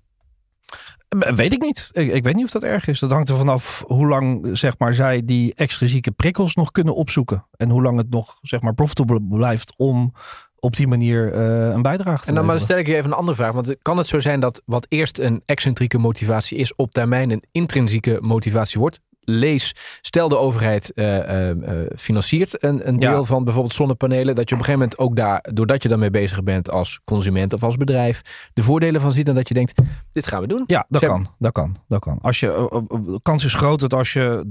Weet 1.09 1.53
ik 1.53 1.61
niet. 1.61 1.89
Ik, 1.93 2.13
ik, 2.13 2.25
weet 2.25 2.35
niet 2.35 2.45
of 2.45 2.51
dat 2.51 2.63
erg 2.63 2.89
is. 2.89 2.99
Dat 2.99 3.11
hangt 3.11 3.29
er 3.29 3.37
vanaf 3.37 3.85
hoe 3.87 4.07
lang 4.07 4.49
zeg 4.53 4.79
maar, 4.79 4.95
zij 4.95 5.25
die 5.25 5.55
extrinsieke 5.55 6.11
prikkels 6.11 6.55
nog 6.55 6.71
kunnen 6.71 6.95
opzoeken. 6.95 7.47
En 7.57 7.71
hoe 7.71 7.83
lang 7.83 7.99
het 7.99 8.11
nog 8.11 8.39
zeg 8.41 8.61
maar, 8.61 8.75
profitable 8.75 9.23
blijft 9.23 9.75
om 9.77 10.13
op 10.61 10.77
die 10.77 10.87
manier 10.87 11.35
uh, 11.35 11.75
een 11.75 11.83
bijdrage 11.83 12.23
te 12.23 12.29
En 12.29 12.35
dan 12.35 12.47
maar 12.47 12.61
stel 12.61 12.79
ik 12.79 12.87
je 12.87 12.97
even 12.97 13.11
een 13.11 13.17
andere 13.17 13.37
vraag. 13.37 13.53
Want 13.53 13.77
kan 13.83 13.97
het 13.97 14.07
zo 14.07 14.21
zijn 14.21 14.41
dat 14.41 14.63
wat 14.65 14.87
eerst 14.89 15.19
een 15.19 15.43
excentrieke 15.47 15.99
motivatie 15.99 16.59
is, 16.59 16.75
op 16.75 16.93
termijn 16.93 17.31
een 17.31 17.45
intrinsieke 17.53 18.19
motivatie 18.21 18.81
wordt? 18.81 19.01
Lees, 19.29 19.75
stel 20.01 20.29
de 20.29 20.37
overheid 20.37 20.93
uh, 20.95 21.17
uh, 21.17 21.87
financiert 21.97 22.65
een, 22.65 22.89
een 22.89 22.97
deel 22.97 23.11
ja. 23.11 23.23
van 23.23 23.45
bijvoorbeeld 23.45 23.75
zonnepanelen, 23.75 24.35
dat 24.35 24.49
je 24.49 24.55
op 24.55 24.61
een 24.61 24.67
gegeven 24.67 24.81
moment 24.81 24.99
ook 24.99 25.17
daar, 25.17 25.45
doordat 25.53 25.83
je 25.83 25.89
daarmee 25.89 26.11
bezig 26.11 26.43
bent 26.43 26.71
als 26.71 27.01
consument 27.05 27.53
of 27.53 27.63
als 27.63 27.77
bedrijf, 27.77 28.23
de 28.53 28.63
voordelen 28.63 29.01
van 29.01 29.13
ziet 29.13 29.29
en 29.29 29.35
dat 29.35 29.49
je 29.49 29.55
denkt, 29.55 29.83
dit 30.13 30.27
gaan 30.27 30.41
we 30.41 30.47
doen. 30.47 30.65
Ja, 30.67 30.87
dat 30.89 31.05
kan, 31.05 31.27
dat 31.39 31.53
kan, 31.53 31.77
dat 31.89 32.01
kan. 32.01 32.19
Als 32.23 32.41
je, 32.41 32.69
uh, 32.91 33.17
kans 33.23 33.45
is 33.45 33.55
groot 33.55 33.81
dat 33.81 33.95
als 33.95 34.13
je 34.13 34.47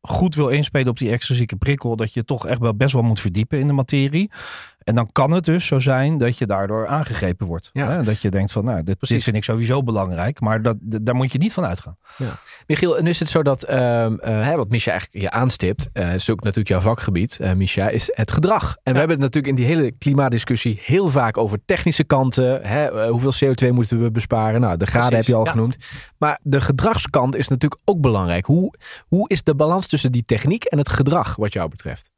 goed 0.00 0.34
wil 0.34 0.48
inspelen 0.48 0.88
op 0.88 0.98
die 0.98 1.10
extrinsieke 1.10 1.56
prikkel, 1.56 1.96
dat 1.96 2.12
je 2.12 2.24
toch 2.24 2.46
echt 2.46 2.60
wel 2.60 2.74
best 2.74 2.92
wel 2.92 3.02
moet 3.02 3.20
verdiepen 3.20 3.58
in 3.58 3.66
de 3.66 3.72
materie. 3.72 4.30
En 4.86 4.94
dan 4.94 5.08
kan 5.12 5.30
het 5.30 5.44
dus 5.44 5.66
zo 5.66 5.78
zijn 5.78 6.18
dat 6.18 6.38
je 6.38 6.46
daardoor 6.46 6.86
aangegrepen 6.86 7.46
wordt. 7.46 7.70
Ja. 7.72 7.90
Hè? 7.90 8.02
Dat 8.02 8.20
je 8.20 8.30
denkt 8.30 8.52
van, 8.52 8.64
nou, 8.64 8.82
dit, 8.82 9.08
dit, 9.08 9.22
vind 9.22 9.36
ik 9.36 9.44
sowieso 9.44 9.82
belangrijk. 9.82 10.40
Maar 10.40 10.62
dat, 10.62 10.76
daar 10.80 11.14
moet 11.14 11.32
je 11.32 11.38
niet 11.38 11.52
van 11.52 11.64
uitgaan. 11.64 11.96
Ja. 12.16 12.38
Michiel, 12.66 12.98
en 12.98 13.06
is 13.06 13.18
het 13.18 13.28
zo 13.28 13.42
dat, 13.42 13.70
uh, 13.70 14.06
uh, 14.26 14.54
wat 14.54 14.68
Misha 14.68 14.90
eigenlijk 14.90 15.22
je 15.22 15.30
aanstipt, 15.30 15.88
uh, 15.92 16.14
is 16.14 16.30
ook 16.30 16.40
natuurlijk 16.40 16.68
jouw 16.68 16.80
vakgebied, 16.80 17.38
uh, 17.40 17.52
Misha, 17.52 17.88
is 17.88 18.10
het 18.14 18.32
gedrag. 18.32 18.62
En 18.62 18.78
ja. 18.82 18.92
we 18.92 18.98
hebben 18.98 19.16
het 19.16 19.34
natuurlijk 19.34 19.46
in 19.46 19.54
die 19.54 19.74
hele 19.74 19.92
klimaatdiscussie 19.92 20.80
heel 20.82 21.08
vaak 21.08 21.36
over 21.36 21.58
technische 21.64 22.04
kanten. 22.04 22.62
Hè? 22.62 23.08
hoeveel 23.08 23.32
CO2 23.44 23.72
moeten 23.72 24.02
we 24.02 24.10
besparen? 24.10 24.60
Nou, 24.60 24.76
de 24.76 24.86
graden 24.86 25.16
heb 25.16 25.26
je 25.26 25.34
al 25.34 25.44
ja. 25.44 25.50
genoemd. 25.50 25.76
Maar 26.18 26.38
de 26.42 26.60
gedragskant 26.60 27.36
is 27.36 27.48
natuurlijk 27.48 27.82
ook 27.84 28.00
belangrijk. 28.00 28.46
Hoe, 28.46 28.74
hoe 29.06 29.28
is 29.28 29.42
de 29.42 29.54
balans 29.54 29.86
tussen 29.86 30.12
die 30.12 30.24
techniek 30.24 30.64
en 30.64 30.78
het 30.78 30.88
gedrag 30.88 31.36
wat 31.36 31.52
jou 31.52 31.68
betreft? 31.68 32.14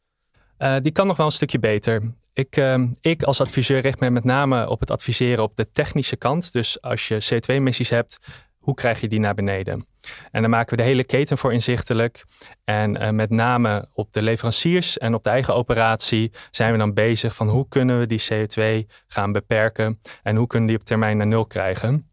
Uh, 0.59 0.77
die 0.81 0.93
kan 0.93 1.07
nog 1.07 1.17
wel 1.17 1.27
een 1.27 1.33
stukje 1.33 1.59
beter. 1.59 2.03
Ik, 2.33 2.57
uh, 2.57 2.85
ik 3.00 3.23
als 3.23 3.41
adviseur 3.41 3.81
richt 3.81 4.00
me 4.00 4.11
met 4.11 4.25
name 4.25 4.69
op 4.69 4.81
het 4.81 4.91
adviseren 4.91 5.45
op 5.45 5.57
de 5.57 5.71
technische 5.71 6.17
kant. 6.17 6.53
Dus 6.53 6.83
als 6.83 7.09
je 7.09 7.23
CO2-emissies 7.25 7.88
hebt, 7.88 8.19
hoe 8.59 8.75
krijg 8.75 9.00
je 9.00 9.09
die 9.09 9.21
naar 9.21 9.35
beneden? 9.35 9.87
En 10.31 10.41
dan 10.41 10.50
maken 10.50 10.71
we 10.71 10.83
de 10.83 10.88
hele 10.88 11.05
keten 11.05 11.38
voor 11.38 11.53
inzichtelijk. 11.53 12.25
En 12.65 13.03
uh, 13.03 13.11
met 13.11 13.31
name 13.31 13.88
op 13.93 14.12
de 14.12 14.23
leveranciers 14.23 14.99
en 14.99 15.15
op 15.15 15.23
de 15.23 15.31
eigen 15.31 15.55
operatie 15.55 16.31
zijn 16.50 16.73
we 16.73 16.79
dan 16.79 16.95
bezig 16.95 17.35
van 17.35 17.49
hoe 17.49 17.69
kunnen 17.69 17.99
we 17.99 18.07
die 18.07 18.23
CO2 18.33 18.87
gaan 19.07 19.33
beperken 19.33 20.00
en 20.23 20.37
hoe 20.37 20.47
kunnen 20.47 20.69
die 20.69 20.79
op 20.79 20.85
termijn 20.85 21.17
naar 21.17 21.27
nul 21.27 21.47
krijgen. 21.47 22.11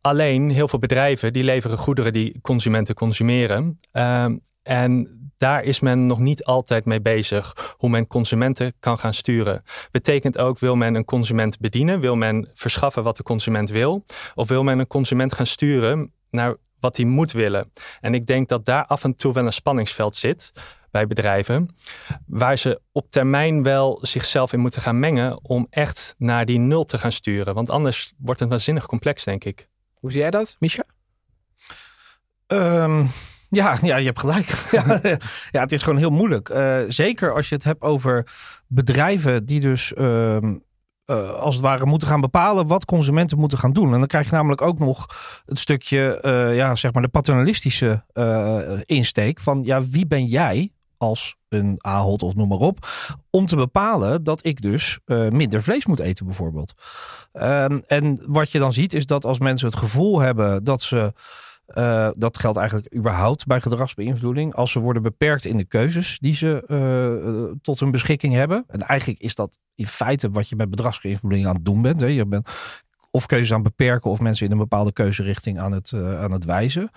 Alleen 0.00 0.50
heel 0.50 0.68
veel 0.68 0.78
bedrijven 0.78 1.32
die 1.32 1.44
leveren 1.44 1.78
goederen 1.78 2.12
die 2.12 2.40
consumenten 2.40 2.94
consumeren. 2.94 3.80
Uh, 3.92 4.26
en 4.62 5.25
daar 5.36 5.62
is 5.62 5.80
men 5.80 6.06
nog 6.06 6.18
niet 6.18 6.44
altijd 6.44 6.84
mee 6.84 7.00
bezig. 7.00 7.74
Hoe 7.76 7.90
men 7.90 8.06
consumenten 8.06 8.72
kan 8.78 8.98
gaan 8.98 9.14
sturen. 9.14 9.62
Betekent 9.90 10.38
ook, 10.38 10.58
wil 10.58 10.76
men 10.76 10.94
een 10.94 11.04
consument 11.04 11.58
bedienen? 11.58 12.00
Wil 12.00 12.16
men 12.16 12.50
verschaffen 12.54 13.02
wat 13.02 13.16
de 13.16 13.22
consument 13.22 13.70
wil? 13.70 14.04
Of 14.34 14.48
wil 14.48 14.62
men 14.62 14.78
een 14.78 14.86
consument 14.86 15.32
gaan 15.32 15.46
sturen 15.46 16.12
naar 16.30 16.56
wat 16.80 16.96
hij 16.96 17.06
moet 17.06 17.32
willen? 17.32 17.72
En 18.00 18.14
ik 18.14 18.26
denk 18.26 18.48
dat 18.48 18.64
daar 18.64 18.86
af 18.86 19.04
en 19.04 19.16
toe 19.16 19.32
wel 19.32 19.46
een 19.46 19.52
spanningsveld 19.52 20.16
zit 20.16 20.52
bij 20.90 21.06
bedrijven, 21.06 21.68
waar 22.26 22.56
ze 22.56 22.80
op 22.92 23.10
termijn 23.10 23.62
wel 23.62 23.98
zichzelf 24.02 24.52
in 24.52 24.60
moeten 24.60 24.82
gaan 24.82 24.98
mengen 24.98 25.44
om 25.44 25.66
echt 25.70 26.14
naar 26.18 26.44
die 26.44 26.58
nul 26.58 26.84
te 26.84 26.98
gaan 26.98 27.12
sturen. 27.12 27.54
Want 27.54 27.70
anders 27.70 28.12
wordt 28.18 28.40
het 28.40 28.48
waanzinnig 28.48 28.86
complex, 28.86 29.24
denk 29.24 29.44
ik. 29.44 29.68
Hoe 29.94 30.10
zie 30.10 30.20
jij 30.20 30.30
dat, 30.30 30.56
Misha? 30.58 30.84
Ehm, 32.46 33.04
ja, 33.56 33.78
ja, 33.82 33.96
je 33.96 34.06
hebt 34.06 34.18
gelijk. 34.18 34.46
ja, 35.56 35.60
het 35.60 35.72
is 35.72 35.82
gewoon 35.82 35.98
heel 35.98 36.10
moeilijk. 36.10 36.48
Uh, 36.48 36.78
zeker 36.88 37.34
als 37.34 37.48
je 37.48 37.54
het 37.54 37.64
hebt 37.64 37.82
over 37.82 38.26
bedrijven 38.66 39.44
die 39.44 39.60
dus 39.60 39.94
ehm, 39.94 40.54
uh, 41.06 41.30
als 41.30 41.54
het 41.54 41.64
ware 41.64 41.86
moeten 41.86 42.08
gaan 42.08 42.20
bepalen 42.20 42.66
wat 42.66 42.84
consumenten 42.84 43.38
moeten 43.38 43.58
gaan 43.58 43.72
doen. 43.72 43.92
En 43.92 43.98
dan 43.98 44.06
krijg 44.06 44.26
je 44.26 44.34
namelijk 44.34 44.62
ook 44.62 44.78
nog 44.78 45.06
het 45.46 45.58
stukje, 45.58 46.22
uh, 46.22 46.56
ja, 46.56 46.74
zeg 46.74 46.92
maar 46.92 47.02
de 47.02 47.08
paternalistische 47.08 48.04
insteek 48.84 49.40
van, 49.40 49.62
ja, 49.64 49.82
wie 49.86 50.06
ben 50.06 50.26
jij 50.26 50.70
als 50.98 51.36
een 51.48 51.74
Ahold 51.78 52.22
of 52.22 52.34
noem 52.34 52.48
maar 52.48 52.58
op, 52.58 52.88
om 53.30 53.46
te 53.46 53.56
bepalen 53.56 54.24
dat 54.24 54.46
ik 54.46 54.60
dus 54.60 54.98
minder 55.30 55.62
vlees 55.62 55.86
moet 55.86 56.00
eten 56.00 56.26
bijvoorbeeld. 56.26 56.74
Ehm, 57.32 57.78
en 57.86 58.20
wat 58.26 58.52
je 58.52 58.58
dan 58.58 58.72
ziet 58.72 58.94
is 58.94 59.06
dat 59.06 59.24
als 59.24 59.38
mensen 59.38 59.66
het 59.68 59.76
gevoel 59.76 60.20
hebben 60.20 60.64
dat 60.64 60.82
ze 60.82 61.12
uh, 61.74 62.10
dat 62.16 62.38
geldt 62.38 62.58
eigenlijk 62.58 62.94
überhaupt 62.94 63.46
bij 63.46 63.60
gedragsbeïnvloeding. 63.60 64.54
Als 64.54 64.70
ze 64.70 64.80
worden 64.80 65.02
beperkt 65.02 65.44
in 65.44 65.56
de 65.56 65.64
keuzes 65.64 66.18
die 66.18 66.34
ze 66.34 66.64
uh, 66.68 67.58
tot 67.62 67.80
hun 67.80 67.90
beschikking 67.90 68.34
hebben. 68.34 68.64
En 68.68 68.80
eigenlijk 68.80 69.20
is 69.20 69.34
dat 69.34 69.58
in 69.74 69.86
feite 69.86 70.30
wat 70.30 70.48
je 70.48 70.56
bij 70.56 70.66
gedragsbeïnvloeding 70.70 71.46
aan 71.46 71.54
het 71.54 71.64
doen 71.64 71.82
bent. 71.82 72.00
Hè. 72.00 72.06
Je 72.06 72.26
bent 72.26 72.48
of 73.16 73.26
keuzes 73.26 73.52
aan 73.52 73.62
beperken 73.62 74.10
of 74.10 74.20
mensen 74.20 74.46
in 74.46 74.52
een 74.52 74.58
bepaalde 74.58 74.92
keuzerichting 74.92 75.60
aan 75.60 75.72
het, 75.72 75.90
uh, 75.94 76.22
aan 76.22 76.32
het 76.32 76.44
wijzen. 76.44 76.90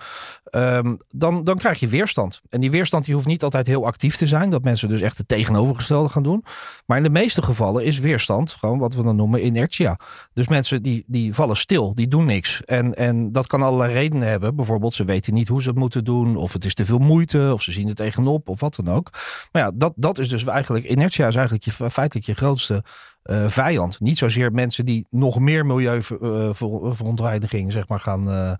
Um, 0.50 0.98
dan, 1.08 1.44
dan 1.44 1.56
krijg 1.56 1.80
je 1.80 1.88
weerstand. 1.88 2.40
En 2.48 2.60
die 2.60 2.70
weerstand 2.70 3.04
die 3.04 3.14
hoeft 3.14 3.26
niet 3.26 3.42
altijd 3.42 3.66
heel 3.66 3.86
actief 3.86 4.16
te 4.16 4.26
zijn. 4.26 4.50
Dat 4.50 4.64
mensen 4.64 4.88
dus 4.88 5.00
echt 5.00 5.18
het 5.18 5.28
tegenovergestelde 5.28 6.08
gaan 6.08 6.22
doen. 6.22 6.44
Maar 6.86 6.96
in 6.96 7.02
de 7.02 7.10
meeste 7.10 7.42
gevallen 7.42 7.84
is 7.84 7.98
weerstand 7.98 8.52
gewoon 8.52 8.78
wat 8.78 8.94
we 8.94 9.02
dan 9.02 9.16
noemen 9.16 9.44
inertia. 9.44 9.98
Dus 10.32 10.48
mensen 10.48 10.82
die, 10.82 11.04
die 11.06 11.34
vallen 11.34 11.56
stil, 11.56 11.94
die 11.94 12.08
doen 12.08 12.24
niks. 12.24 12.64
En, 12.64 12.94
en 12.94 13.32
dat 13.32 13.46
kan 13.46 13.62
allerlei 13.62 13.92
redenen 13.92 14.28
hebben. 14.28 14.56
Bijvoorbeeld 14.56 14.94
ze 14.94 15.04
weten 15.04 15.34
niet 15.34 15.48
hoe 15.48 15.62
ze 15.62 15.68
het 15.68 15.78
moeten 15.78 16.04
doen. 16.04 16.36
Of 16.36 16.52
het 16.52 16.64
is 16.64 16.74
te 16.74 16.84
veel 16.84 16.98
moeite. 16.98 17.50
Of 17.52 17.62
ze 17.62 17.72
zien 17.72 17.88
er 17.88 17.94
tegenop. 17.94 18.48
Of 18.48 18.60
wat 18.60 18.74
dan 18.74 18.94
ook. 18.94 19.10
Maar 19.52 19.62
ja, 19.62 19.70
dat, 19.74 19.92
dat 19.96 20.18
is 20.18 20.28
dus 20.28 20.46
eigenlijk 20.46 20.84
inertia 20.84 21.26
is 21.26 21.36
eigenlijk 21.36 21.64
je, 21.64 21.90
feitelijk 21.90 22.26
je 22.26 22.34
grootste 22.34 22.84
uh, 23.24 23.48
vijand. 23.48 24.00
Niet 24.00 24.18
zozeer 24.18 24.52
mensen 24.52 24.84
die 24.84 25.06
nog 25.10 25.38
meer 25.38 25.66
milieuverontreiniging 25.66 27.66
uh, 27.66 27.72
zeg 27.72 27.88
maar, 27.88 28.00
gaan, 28.00 28.28
uh, 28.28 28.52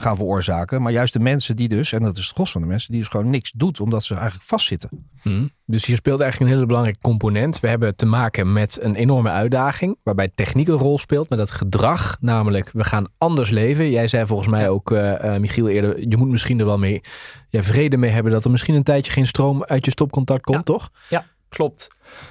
gaan 0.00 0.16
veroorzaken. 0.16 0.82
Maar 0.82 0.92
juist 0.92 1.12
de 1.12 1.20
mensen 1.20 1.56
die 1.56 1.68
dus, 1.68 1.92
en 1.92 2.02
dat 2.02 2.16
is 2.16 2.24
het 2.24 2.34
gros 2.34 2.52
van 2.52 2.60
de 2.60 2.66
mensen, 2.66 2.92
die 2.92 3.00
dus 3.00 3.10
gewoon 3.10 3.30
niks 3.30 3.52
doet 3.52 3.80
omdat 3.80 4.02
ze 4.02 4.14
eigenlijk 4.14 4.44
vastzitten. 4.44 4.90
Hmm. 5.22 5.50
Dus 5.66 5.84
hier 5.84 5.96
speelt 5.96 6.20
eigenlijk 6.20 6.50
een 6.50 6.56
hele 6.56 6.68
belangrijke 6.68 7.00
component. 7.00 7.60
We 7.60 7.68
hebben 7.68 7.96
te 7.96 8.06
maken 8.06 8.52
met 8.52 8.82
een 8.82 8.94
enorme 8.94 9.30
uitdaging, 9.30 9.98
waarbij 10.02 10.28
techniek 10.28 10.68
een 10.68 10.74
rol 10.74 10.98
speelt, 10.98 11.28
met 11.28 11.38
dat 11.38 11.50
gedrag. 11.50 12.16
Namelijk, 12.20 12.70
we 12.72 12.84
gaan 12.84 13.06
anders 13.18 13.50
leven. 13.50 13.90
Jij 13.90 14.08
zei 14.08 14.26
volgens 14.26 14.48
mij 14.48 14.68
ook, 14.68 14.94
Michiel, 15.38 15.68
eerder, 15.68 16.08
je 16.08 16.16
moet 16.16 16.28
misschien 16.28 16.58
er 16.58 16.66
wel 16.66 16.78
mee 16.78 17.00
ja, 17.48 17.62
vrede 17.62 17.96
mee 17.96 18.10
hebben 18.10 18.32
dat 18.32 18.44
er 18.44 18.50
misschien 18.50 18.74
een 18.74 18.82
tijdje 18.82 19.12
geen 19.12 19.26
stroom 19.26 19.64
uit 19.64 19.84
je 19.84 19.90
stopcontact 19.90 20.42
komt, 20.42 20.56
ja. 20.56 20.62
toch? 20.62 20.90
Ja, 21.08 21.24
klopt. 21.48 21.88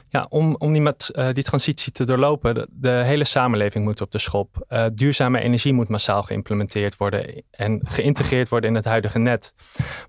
Ja, 0.10 0.26
om, 0.30 0.56
om 0.56 0.72
die, 0.72 0.82
met, 0.82 1.10
uh, 1.14 1.30
die 1.34 1.44
transitie 1.44 1.92
te 1.92 2.04
doorlopen, 2.06 2.54
de, 2.54 2.68
de, 2.72 2.90
hele 2.90 3.24
samenleving 3.24 3.86
moet 3.86 4.02
op 4.02 4.12
de 4.12 4.18
schop. 4.18 4.66
Uh, 4.70 4.86
duurzame 4.94 5.40
energie 5.40 5.74
moet 5.74 5.88
massaal 5.90 6.24
geïmplementeerd 6.24 6.98
worden 6.98 7.44
en 7.52 7.82
geïntegreerd 7.84 8.50
worden 8.50 8.70
in 8.70 8.76
het 8.76 8.86
huidige 8.86 9.20
net. 9.20 9.54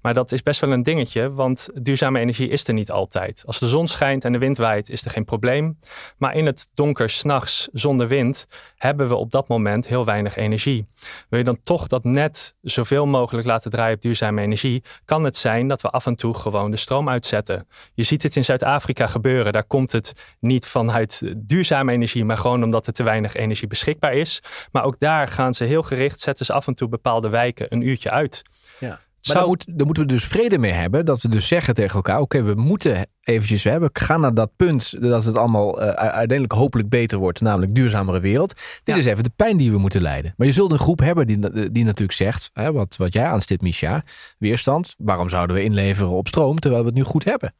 Maar 0.03 0.15
dat 0.15 0.33
is 0.33 0.43
best 0.43 0.61
wel 0.61 0.73
een 0.73 0.83
dingetje, 0.83 1.33
want 1.33 1.69
duurzame 1.75 2.21
energie 2.21 2.49
is 2.49 2.67
er 2.67 2.75
niet 2.75 2.91
altijd. 2.91 3.43
Als 3.47 3.59
de 3.59 3.67
zon 3.67 3.89
schijnt 3.89 4.25
en 4.25 4.33
de 4.33 4.39
wind 4.39 4.57
waait, 4.57 4.91
is 4.91 5.05
er 5.05 5.11
geen 5.11 5.25
probleem. 5.25 5.79
Maar 6.19 6.35
in 6.35 6.47
het 6.47 6.69
donker, 6.75 7.11
s'nachts, 7.11 7.69
zonder 7.73 8.09
wind, 8.09 8.47
hebben 8.77 9.09
we 9.09 9.15
op 9.15 9.31
dat 9.31 9.49
moment 9.49 9.89
heel 9.89 10.05
weinig 10.05 10.37
energie. 10.37 10.87
Wil 11.29 11.39
je 11.39 11.45
dan 11.45 11.63
toch 11.63 11.87
dat 11.87 12.05
net 12.05 12.55
zoveel 12.63 13.07
mogelijk 13.07 13.47
laten 13.47 13.71
draaien 13.71 13.95
op 13.95 14.01
duurzame 14.01 14.43
energie, 14.43 14.83
kan 15.05 15.25
het 15.25 15.37
zijn 15.37 15.69
dat 15.69 15.83
we 15.83 15.91
af 15.91 16.07
en 16.07 16.15
toe 16.15 16.35
gewoon 16.35 16.71
de 16.71 16.77
stroom 16.77 17.09
uitzetten. 17.09 17.67
Je 17.95 18.03
ziet 18.03 18.23
het 18.23 18.37
in 18.37 18.45
Zuid-Afrika 18.45 19.07
gebeuren 19.07 19.53
daar 19.53 19.65
komt 19.65 19.90
het 19.93 20.37
niet 20.41 20.67
vanuit 20.67 21.23
duurzame 21.37 21.93
energie, 21.93 22.25
maar 22.25 22.37
gewoon 22.37 22.65
omdat 22.65 22.87
er 22.87 22.93
te 22.93 23.03
weinig 23.03 23.35
energie 23.35 23.69
beschikbaar 23.69 24.13
is. 24.13 24.43
Maar 24.73 24.85
ook 24.85 24.99
daar 24.99 25.29
gaan 25.29 25.55
ze 25.55 25.65
heel 25.65 25.83
gericht, 25.83 26.21
zetten 26.21 26.47
ze 26.47 26.53
af 26.53 26.67
en 26.67 26.75
toe 26.75 26.89
bepaalde 26.89 27.29
wijken 27.29 27.67
een 27.69 27.81
uurtje 27.81 28.11
uit. 28.11 28.43
Ja. 28.79 29.01
Maar 29.29 29.47
moet, 29.47 29.65
daar, 29.67 29.87
moeten 29.87 30.07
we 30.07 30.13
dus 30.13 30.25
vrede 30.25 30.59
mee 30.59 30.73
hebben. 30.73 31.05
Dat 31.05 31.23
we 31.23 31.29
dus 31.29 31.49
zeggen 31.49 31.75
tegen 31.75 31.95
elkaar: 31.95 32.21
oké, 32.21 32.43
we 32.43 32.55
moeten 32.55 33.07
eventjes, 33.21 33.63
we 33.63 33.71
hebben, 33.71 33.91
gaan 33.93 34.21
naar 34.21 34.35
dat 34.35 34.51
punt 34.57 35.03
dat 35.03 35.25
het 35.25 35.37
allemaal 35.37 35.83
uh, 35.83 35.89
uiteindelijk 35.89 36.53
hopelijk 36.53 36.89
beter 36.89 37.19
wordt, 37.19 37.41
namelijk 37.41 37.75
duurzamere 37.75 38.21
wereld. 38.21 38.55
Dit 38.83 38.97
is 38.97 39.05
even 39.05 39.25
de 39.25 39.33
pijn 39.37 39.57
die 39.57 39.71
we 39.71 39.79
moeten 39.79 40.03
leiden. 40.03 40.35
Maar 40.37 40.47
je 40.47 40.53
zult 40.53 40.73
een 40.73 40.79
groep 40.79 41.01
hebben 41.01 41.27
die, 41.27 41.71
die 41.71 41.85
natuurlijk 41.85 42.13
zegt, 42.13 42.51
hè, 42.53 42.73
wat, 42.73 42.97
wat 42.97 43.13
jij 43.13 43.25
aanstipt, 43.25 43.63
Misha, 43.63 44.03
weerstand. 44.39 44.95
Waarom 44.99 45.29
zouden 45.29 45.57
we 45.57 45.63
inleveren 45.63 46.13
op 46.13 46.29
stroom 46.29 46.59
terwijl 46.59 46.83
we 46.83 46.89
het 46.89 46.97
nu 46.97 47.05
goed 47.05 47.25
hebben? 47.25 47.55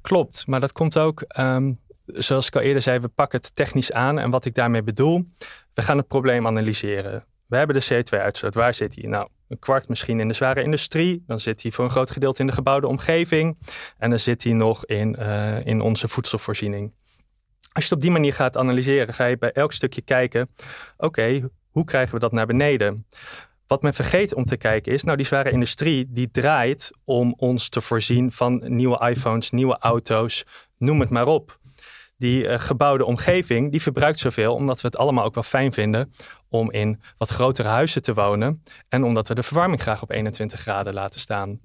Klopt, 0.00 0.46
maar 0.46 0.60
dat 0.60 0.72
komt 0.72 0.98
ook, 0.98 1.24
um, 1.38 1.80
zoals 2.06 2.46
ik 2.46 2.56
al 2.56 2.60
eerder 2.60 2.82
zei, 2.82 2.98
we 2.98 3.08
pakken 3.08 3.40
het 3.40 3.54
technisch 3.54 3.92
aan. 3.92 4.18
En 4.18 4.30
wat 4.30 4.44
ik 4.44 4.54
daarmee 4.54 4.82
bedoel, 4.82 5.28
we 5.74 5.82
gaan 5.82 5.96
het 5.96 6.08
probleem 6.08 6.46
analyseren. 6.46 7.24
We 7.46 7.56
hebben 7.56 7.80
de 7.80 8.02
CO2-uitstoot. 8.04 8.54
Waar 8.54 8.74
zit 8.74 8.94
die? 8.94 9.08
Nou, 9.08 9.28
een 9.48 9.58
kwart 9.58 9.88
misschien 9.88 10.20
in 10.20 10.28
de 10.28 10.34
zware 10.34 10.62
industrie. 10.62 11.24
Dan 11.26 11.38
zit 11.38 11.62
hij 11.62 11.70
voor 11.70 11.84
een 11.84 11.90
groot 11.90 12.10
gedeelte 12.10 12.40
in 12.40 12.46
de 12.46 12.52
gebouwde 12.52 12.86
omgeving. 12.86 13.58
En 13.98 14.10
dan 14.10 14.18
zit 14.18 14.44
hij 14.44 14.52
nog 14.52 14.86
in, 14.86 15.16
uh, 15.18 15.66
in 15.66 15.80
onze 15.80 16.08
voedselvoorziening. 16.08 16.92
Als 17.72 17.84
je 17.84 17.90
het 17.90 17.92
op 17.92 18.00
die 18.00 18.10
manier 18.10 18.32
gaat 18.32 18.56
analyseren, 18.56 19.14
ga 19.14 19.24
je 19.24 19.38
bij 19.38 19.52
elk 19.52 19.72
stukje 19.72 20.02
kijken: 20.02 20.50
oké, 20.96 21.50
hoe 21.70 21.84
krijgen 21.84 22.14
we 22.14 22.20
dat 22.20 22.32
naar 22.32 22.46
beneden? 22.46 23.06
Wat 23.70 23.82
men 23.82 23.94
vergeet 23.94 24.34
om 24.34 24.44
te 24.44 24.56
kijken 24.56 24.92
is, 24.92 25.04
nou 25.04 25.16
die 25.16 25.26
zware 25.26 25.50
industrie 25.50 26.06
die 26.08 26.30
draait 26.30 26.90
om 27.04 27.34
ons 27.36 27.68
te 27.68 27.80
voorzien 27.80 28.32
van 28.32 28.62
nieuwe 28.64 29.08
iPhones, 29.08 29.50
nieuwe 29.50 29.78
auto's, 29.78 30.44
noem 30.78 31.00
het 31.00 31.10
maar 31.10 31.26
op. 31.26 31.58
Die 32.16 32.44
uh, 32.44 32.58
gebouwde 32.58 33.04
omgeving 33.04 33.70
die 33.70 33.82
verbruikt 33.82 34.18
zoveel 34.18 34.54
omdat 34.54 34.80
we 34.80 34.86
het 34.86 34.96
allemaal 34.96 35.24
ook 35.24 35.34
wel 35.34 35.42
fijn 35.42 35.72
vinden 35.72 36.12
om 36.48 36.70
in 36.70 37.00
wat 37.16 37.28
grotere 37.28 37.68
huizen 37.68 38.02
te 38.02 38.14
wonen 38.14 38.62
en 38.88 39.04
omdat 39.04 39.28
we 39.28 39.34
de 39.34 39.42
verwarming 39.42 39.80
graag 39.80 40.02
op 40.02 40.10
21 40.10 40.60
graden 40.60 40.94
laten 40.94 41.20
staan. 41.20 41.60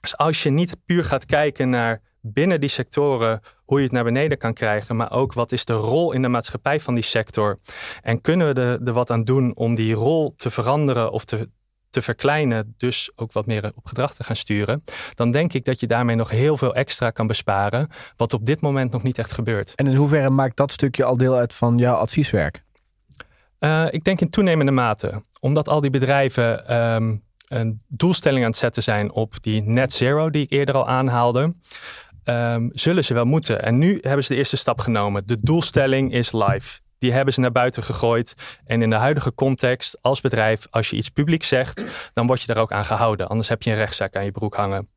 Dus 0.00 0.16
als 0.16 0.42
je 0.42 0.50
niet 0.50 0.76
puur 0.86 1.04
gaat 1.04 1.26
kijken 1.26 1.70
naar 1.70 2.00
binnen 2.26 2.60
die 2.60 2.68
sectoren 2.68 3.40
hoe 3.64 3.78
je 3.78 3.84
het 3.84 3.92
naar 3.92 4.04
beneden 4.04 4.38
kan 4.38 4.52
krijgen, 4.52 4.96
maar 4.96 5.12
ook 5.12 5.32
wat 5.32 5.52
is 5.52 5.64
de 5.64 5.72
rol 5.72 6.12
in 6.12 6.22
de 6.22 6.28
maatschappij 6.28 6.80
van 6.80 6.94
die 6.94 7.02
sector. 7.02 7.58
En 8.02 8.20
kunnen 8.20 8.54
we 8.54 8.60
er, 8.60 8.82
er 8.86 8.92
wat 8.92 9.10
aan 9.10 9.24
doen 9.24 9.56
om 9.56 9.74
die 9.74 9.94
rol 9.94 10.34
te 10.36 10.50
veranderen 10.50 11.10
of 11.10 11.24
te, 11.24 11.48
te 11.90 12.02
verkleinen, 12.02 12.74
dus 12.76 13.10
ook 13.16 13.32
wat 13.32 13.46
meer 13.46 13.72
op 13.74 13.86
gedrag 13.86 14.14
te 14.14 14.24
gaan 14.24 14.36
sturen, 14.36 14.84
dan 15.14 15.30
denk 15.30 15.52
ik 15.52 15.64
dat 15.64 15.80
je 15.80 15.86
daarmee 15.86 16.16
nog 16.16 16.30
heel 16.30 16.56
veel 16.56 16.74
extra 16.74 17.10
kan 17.10 17.26
besparen, 17.26 17.88
wat 18.16 18.32
op 18.32 18.46
dit 18.46 18.60
moment 18.60 18.92
nog 18.92 19.02
niet 19.02 19.18
echt 19.18 19.32
gebeurt. 19.32 19.74
En 19.74 19.86
in 19.86 19.94
hoeverre 19.94 20.30
maakt 20.30 20.56
dat 20.56 20.72
stukje 20.72 21.04
al 21.04 21.16
deel 21.16 21.34
uit 21.34 21.54
van 21.54 21.78
jouw 21.78 21.94
advieswerk? 21.94 22.62
Uh, 23.60 23.86
ik 23.90 24.04
denk 24.04 24.20
in 24.20 24.28
toenemende 24.28 24.72
mate, 24.72 25.22
omdat 25.40 25.68
al 25.68 25.80
die 25.80 25.90
bedrijven 25.90 26.76
um, 26.76 27.22
een 27.48 27.82
doelstelling 27.88 28.44
aan 28.44 28.50
het 28.50 28.58
zetten 28.58 28.82
zijn 28.82 29.12
op 29.12 29.34
die 29.40 29.62
net 29.62 29.92
zero 29.92 30.30
die 30.30 30.42
ik 30.42 30.50
eerder 30.50 30.74
al 30.74 30.88
aanhaalde 30.88 31.54
um, 32.24 32.70
zullen 32.72 33.04
ze 33.04 33.14
wel 33.14 33.24
moeten. 33.24 33.62
En 33.62 33.78
nu 33.78 33.98
hebben 34.00 34.24
ze 34.24 34.32
de 34.32 34.38
eerste 34.38 34.56
stap 34.56 34.80
genomen. 34.80 35.26
De 35.26 35.40
doelstelling 35.40 36.12
is 36.12 36.32
live. 36.32 36.80
Die 36.98 37.12
hebben 37.12 37.34
ze 37.34 37.40
naar 37.40 37.52
buiten 37.52 37.82
gegooid. 37.82 38.34
En 38.64 38.82
in 38.82 38.90
de 38.90 38.96
huidige 38.96 39.34
context, 39.34 39.98
als 40.00 40.20
bedrijf, 40.20 40.66
als 40.70 40.90
je 40.90 40.96
iets 40.96 41.08
publiek 41.08 41.42
zegt, 41.42 41.84
dan 42.12 42.26
word 42.26 42.40
je 42.40 42.46
daar 42.46 42.62
ook 42.62 42.72
aan 42.72 42.84
gehouden. 42.84 43.28
Anders 43.28 43.48
heb 43.48 43.62
je 43.62 43.70
een 43.70 43.76
rechtszaak 43.76 44.16
aan 44.16 44.24
je 44.24 44.30
broek 44.30 44.54
hangen. 44.54 44.88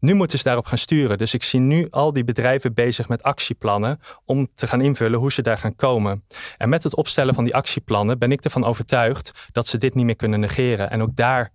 Nu 0.00 0.14
moeten 0.14 0.38
ze 0.38 0.44
daarop 0.44 0.66
gaan 0.66 0.78
sturen. 0.78 1.18
Dus 1.18 1.34
ik 1.34 1.42
zie 1.42 1.60
nu 1.60 1.86
al 1.90 2.12
die 2.12 2.24
bedrijven 2.24 2.74
bezig 2.74 3.08
met 3.08 3.22
actieplannen 3.22 4.00
om 4.24 4.48
te 4.54 4.66
gaan 4.66 4.80
invullen 4.80 5.18
hoe 5.18 5.32
ze 5.32 5.42
daar 5.42 5.58
gaan 5.58 5.76
komen. 5.76 6.24
En 6.56 6.68
met 6.68 6.82
het 6.82 6.96
opstellen 6.96 7.34
van 7.34 7.44
die 7.44 7.54
actieplannen 7.54 8.18
ben 8.18 8.32
ik 8.32 8.44
ervan 8.44 8.64
overtuigd 8.64 9.48
dat 9.52 9.66
ze 9.66 9.78
dit 9.78 9.94
niet 9.94 10.04
meer 10.04 10.16
kunnen 10.16 10.40
negeren 10.40 10.90
en 10.90 11.02
ook 11.02 11.16
daar 11.16 11.52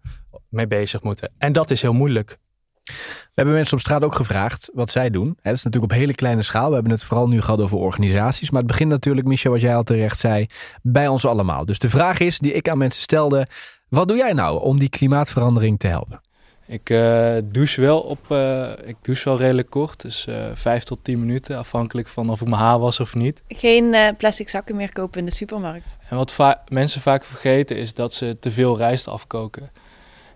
mee 0.49 0.67
bezig 0.67 1.03
moeten. 1.03 1.31
En 1.37 1.53
dat 1.53 1.71
is 1.71 1.81
heel 1.81 1.93
moeilijk. 1.93 2.37
We 2.85 3.41
hebben 3.41 3.53
mensen 3.53 3.73
op 3.73 3.79
straat 3.79 4.03
ook 4.03 4.15
gevraagd 4.15 4.69
wat 4.73 4.91
zij 4.91 5.09
doen. 5.09 5.37
Dat 5.41 5.53
is 5.53 5.63
natuurlijk 5.63 5.93
op 5.93 5.99
hele 5.99 6.15
kleine 6.15 6.41
schaal. 6.41 6.67
We 6.67 6.73
hebben 6.73 6.91
het 6.91 7.03
vooral 7.03 7.27
nu 7.27 7.41
gehad 7.41 7.61
over 7.61 7.77
organisaties. 7.77 8.49
Maar 8.49 8.61
het 8.61 8.71
begint 8.71 8.89
natuurlijk, 8.89 9.27
Michel, 9.27 9.51
wat 9.51 9.61
jij 9.61 9.75
al 9.75 9.83
terecht 9.83 10.19
zei, 10.19 10.45
bij 10.81 11.07
ons 11.07 11.25
allemaal. 11.25 11.65
Dus 11.65 11.79
de 11.79 11.89
vraag 11.89 12.19
is 12.19 12.39
die 12.39 12.53
ik 12.53 12.69
aan 12.69 12.77
mensen 12.77 13.01
stelde: 13.01 13.47
wat 13.89 14.07
doe 14.07 14.17
jij 14.17 14.33
nou 14.33 14.61
om 14.61 14.79
die 14.79 14.89
klimaatverandering 14.89 15.79
te 15.79 15.87
helpen? 15.87 16.21
Ik 16.67 16.89
uh, 16.89 17.35
douche 17.51 17.81
wel 17.81 17.99
op, 17.99 18.19
uh, 18.29 18.71
ik 18.83 18.95
douche 19.01 19.29
wel 19.29 19.37
redelijk 19.37 19.69
kort, 19.69 20.01
dus 20.01 20.25
uh, 20.29 20.45
5 20.53 20.83
tot 20.83 20.99
10 21.01 21.19
minuten, 21.19 21.57
afhankelijk 21.57 22.07
van 22.07 22.29
of 22.29 22.41
ik 22.41 22.47
mijn 22.47 22.61
haar 22.61 22.79
was 22.79 22.99
of 22.99 23.15
niet. 23.15 23.43
Geen 23.47 24.15
plastic 24.17 24.49
zakken 24.49 24.75
meer 24.75 24.93
kopen 24.93 25.19
in 25.19 25.25
de 25.25 25.31
supermarkt. 25.31 25.97
En 26.09 26.17
wat 26.17 26.31
va 26.31 26.63
mensen 26.67 27.01
vaak 27.01 27.25
vergeten 27.25 27.77
is 27.77 27.93
dat 27.93 28.13
ze 28.13 28.37
te 28.39 28.51
veel 28.51 28.77
rijst 28.77 29.07
afkoken. 29.07 29.71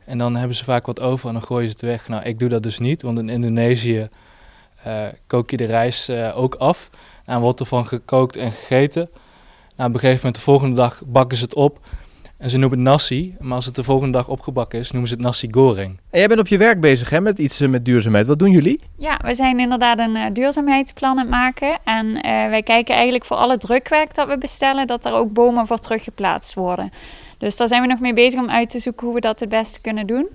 En 0.09 0.17
dan 0.17 0.35
hebben 0.35 0.55
ze 0.55 0.63
vaak 0.63 0.85
wat 0.85 0.99
over 0.99 1.27
en 1.27 1.33
dan 1.33 1.43
gooien 1.43 1.65
ze 1.65 1.71
het 1.71 1.81
weg. 1.81 2.07
Nou, 2.07 2.23
ik 2.23 2.39
doe 2.39 2.49
dat 2.49 2.63
dus 2.63 2.79
niet, 2.79 3.01
want 3.01 3.19
in 3.19 3.29
Indonesië 3.29 4.09
kook 5.27 5.49
je 5.49 5.57
de 5.57 5.65
rijst 5.65 6.11
ook 6.33 6.55
af. 6.55 6.89
En 7.25 7.39
wordt 7.39 7.59
ervan 7.59 7.85
gekookt 7.85 8.35
en 8.35 8.51
gegeten. 8.51 9.09
Nou, 9.75 9.89
op 9.89 9.95
een 9.95 10.01
gegeven 10.01 10.15
moment 10.15 10.35
de 10.35 10.41
volgende 10.41 10.75
dag 10.75 11.01
bakken 11.05 11.37
ze 11.37 11.43
het 11.43 11.53
op. 11.53 11.79
En 12.39 12.49
ze 12.49 12.57
noemen 12.57 12.79
het 12.79 12.87
nasi, 12.87 13.35
maar 13.39 13.55
als 13.55 13.65
het 13.65 13.75
de 13.75 13.83
volgende 13.83 14.17
dag 14.17 14.27
opgebakken 14.27 14.79
is, 14.79 14.91
noemen 14.91 15.09
ze 15.09 15.15
het 15.15 15.23
nasi 15.23 15.47
goreng. 15.51 15.99
En 16.09 16.19
jij 16.19 16.27
bent 16.27 16.39
op 16.39 16.47
je 16.47 16.57
werk 16.57 16.81
bezig 16.81 17.09
hè, 17.09 17.21
met 17.21 17.39
iets 17.39 17.59
eh, 17.59 17.69
met 17.69 17.85
duurzaamheid. 17.85 18.27
Wat 18.27 18.39
doen 18.39 18.51
jullie? 18.51 18.79
Ja, 18.97 19.19
we 19.23 19.35
zijn 19.35 19.59
inderdaad 19.59 19.99
een 19.99 20.15
uh, 20.15 20.25
duurzaamheidsplan 20.33 21.11
aan 21.11 21.17
het 21.17 21.29
maken. 21.29 21.79
En 21.83 22.05
uh, 22.05 22.21
wij 22.21 22.63
kijken 22.63 22.93
eigenlijk 22.93 23.25
voor 23.25 23.37
alle 23.37 23.57
drukwerk 23.57 24.15
dat 24.15 24.27
we 24.27 24.37
bestellen, 24.37 24.87
dat 24.87 25.05
er 25.05 25.13
ook 25.13 25.33
bomen 25.33 25.67
voor 25.67 25.79
teruggeplaatst 25.79 26.53
worden. 26.53 26.91
Dus 27.39 27.57
daar 27.57 27.67
zijn 27.67 27.81
we 27.81 27.87
nog 27.87 27.99
mee 27.99 28.13
bezig 28.13 28.39
om 28.39 28.49
uit 28.49 28.69
te 28.69 28.79
zoeken 28.79 29.05
hoe 29.05 29.15
we 29.15 29.21
dat 29.21 29.39
het 29.39 29.49
beste 29.49 29.81
kunnen 29.81 30.07
doen. 30.07 30.27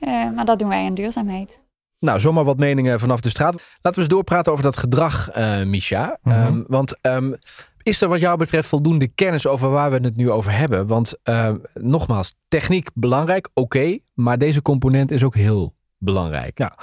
Uh, 0.00 0.30
maar 0.34 0.44
dat 0.44 0.58
doen 0.58 0.68
wij 0.68 0.84
in 0.84 0.94
duurzaamheid. 0.94 1.60
Nou, 1.98 2.20
zomaar 2.20 2.44
wat 2.44 2.58
meningen 2.58 3.00
vanaf 3.00 3.20
de 3.20 3.28
straat. 3.28 3.52
Laten 3.54 3.92
we 3.92 3.98
eens 3.98 4.08
doorpraten 4.08 4.52
over 4.52 4.64
dat 4.64 4.76
gedrag, 4.76 5.36
uh, 5.36 5.62
Misha. 5.62 6.18
Mm 6.22 6.32
-hmm. 6.32 6.46
um, 6.46 6.64
want 6.68 6.96
um, 7.02 7.36
is 7.82 8.02
er 8.02 8.08
wat 8.08 8.20
jou 8.20 8.38
betreft 8.38 8.68
voldoende 8.68 9.08
kennis 9.08 9.46
over 9.46 9.70
waar 9.70 9.90
we 9.90 9.96
het 9.96 10.16
nu 10.16 10.30
over 10.30 10.52
hebben? 10.52 10.86
Want 10.86 11.14
uh, 11.24 11.52
nogmaals, 11.74 12.34
techniek 12.48 12.88
belangrijk, 12.94 13.48
oké. 13.54 13.60
Okay, 13.60 14.02
maar 14.14 14.38
deze 14.38 14.62
component 14.62 15.10
is 15.10 15.22
ook 15.22 15.34
heel 15.34 15.74
belangrijk. 15.98 16.58
Ja. 16.58 16.78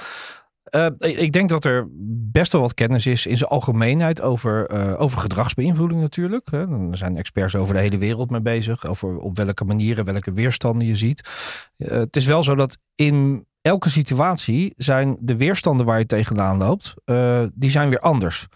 Uh, 0.74 0.86
ik 0.98 1.32
denk 1.32 1.48
dat 1.48 1.64
er 1.64 1.86
best 2.32 2.52
wel 2.52 2.60
wat 2.60 2.74
kennis 2.74 3.06
is 3.06 3.26
in 3.26 3.36
zijn 3.36 3.50
algemeenheid 3.50 4.20
over, 4.20 4.70
uh, 4.72 5.00
over 5.00 5.18
gedragsbeïnvloeding 5.18 6.00
natuurlijk. 6.00 6.52
Er 6.52 6.96
zijn 6.96 7.16
experts 7.16 7.54
over 7.54 7.74
de 7.74 7.80
hele 7.80 7.98
wereld 7.98 8.30
mee 8.30 8.40
bezig. 8.40 8.86
Over 8.86 9.18
op 9.18 9.36
welke 9.36 9.64
manieren, 9.64 10.04
welke 10.04 10.32
weerstanden 10.32 10.86
je 10.86 10.96
ziet. 10.96 11.28
Uh, 11.78 11.88
het 11.88 12.16
is 12.16 12.24
wel 12.24 12.42
zo 12.42 12.54
dat 12.54 12.78
in 12.94 13.46
elke 13.60 13.90
situatie 13.90 14.74
zijn 14.76 15.16
de 15.20 15.36
weerstanden 15.36 15.86
waar 15.86 15.98
je 15.98 16.06
tegenaan 16.06 16.58
loopt, 16.58 16.94
die 17.54 17.70
zijn 17.70 17.88
weer 17.88 18.00
anders. 18.00 18.46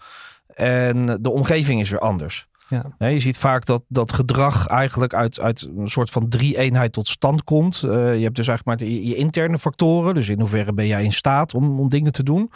En 0.47 1.05
de 1.21 1.29
omgeving 1.29 1.79
is 1.79 1.89
weer 1.89 1.99
anders. 1.99 2.47
Ja. 2.69 3.07
je 3.07 3.19
ziet 3.19 3.37
vaak 3.37 3.65
dat, 3.65 3.83
dat 3.87 4.13
gedrag 4.13 4.67
eigenlijk 4.67 5.13
uit, 5.13 5.39
uit 5.39 5.69
een 5.77 5.87
soort 5.87 6.09
van 6.09 6.29
drie-eenheid 6.29 6.93
tot 6.93 7.07
stand 7.07 7.43
komt. 7.43 7.81
Uh, 7.85 7.91
je 7.91 8.23
hebt 8.23 8.35
dus 8.35 8.47
eigenlijk 8.47 8.65
maar 8.65 8.89
je, 8.89 9.07
je, 9.07 9.15
interne 9.15 9.59
factoren. 9.59 10.13
Dus 10.13 10.29
in 10.29 10.39
hoeverre 10.39 10.73
ben 10.73 10.87
jij 10.87 11.03
in 11.03 11.13
staat 11.13 11.53
om, 11.53 11.79
om 11.79 11.89
dingen 11.89 12.11
te 12.11 12.23
doen. 12.23 12.51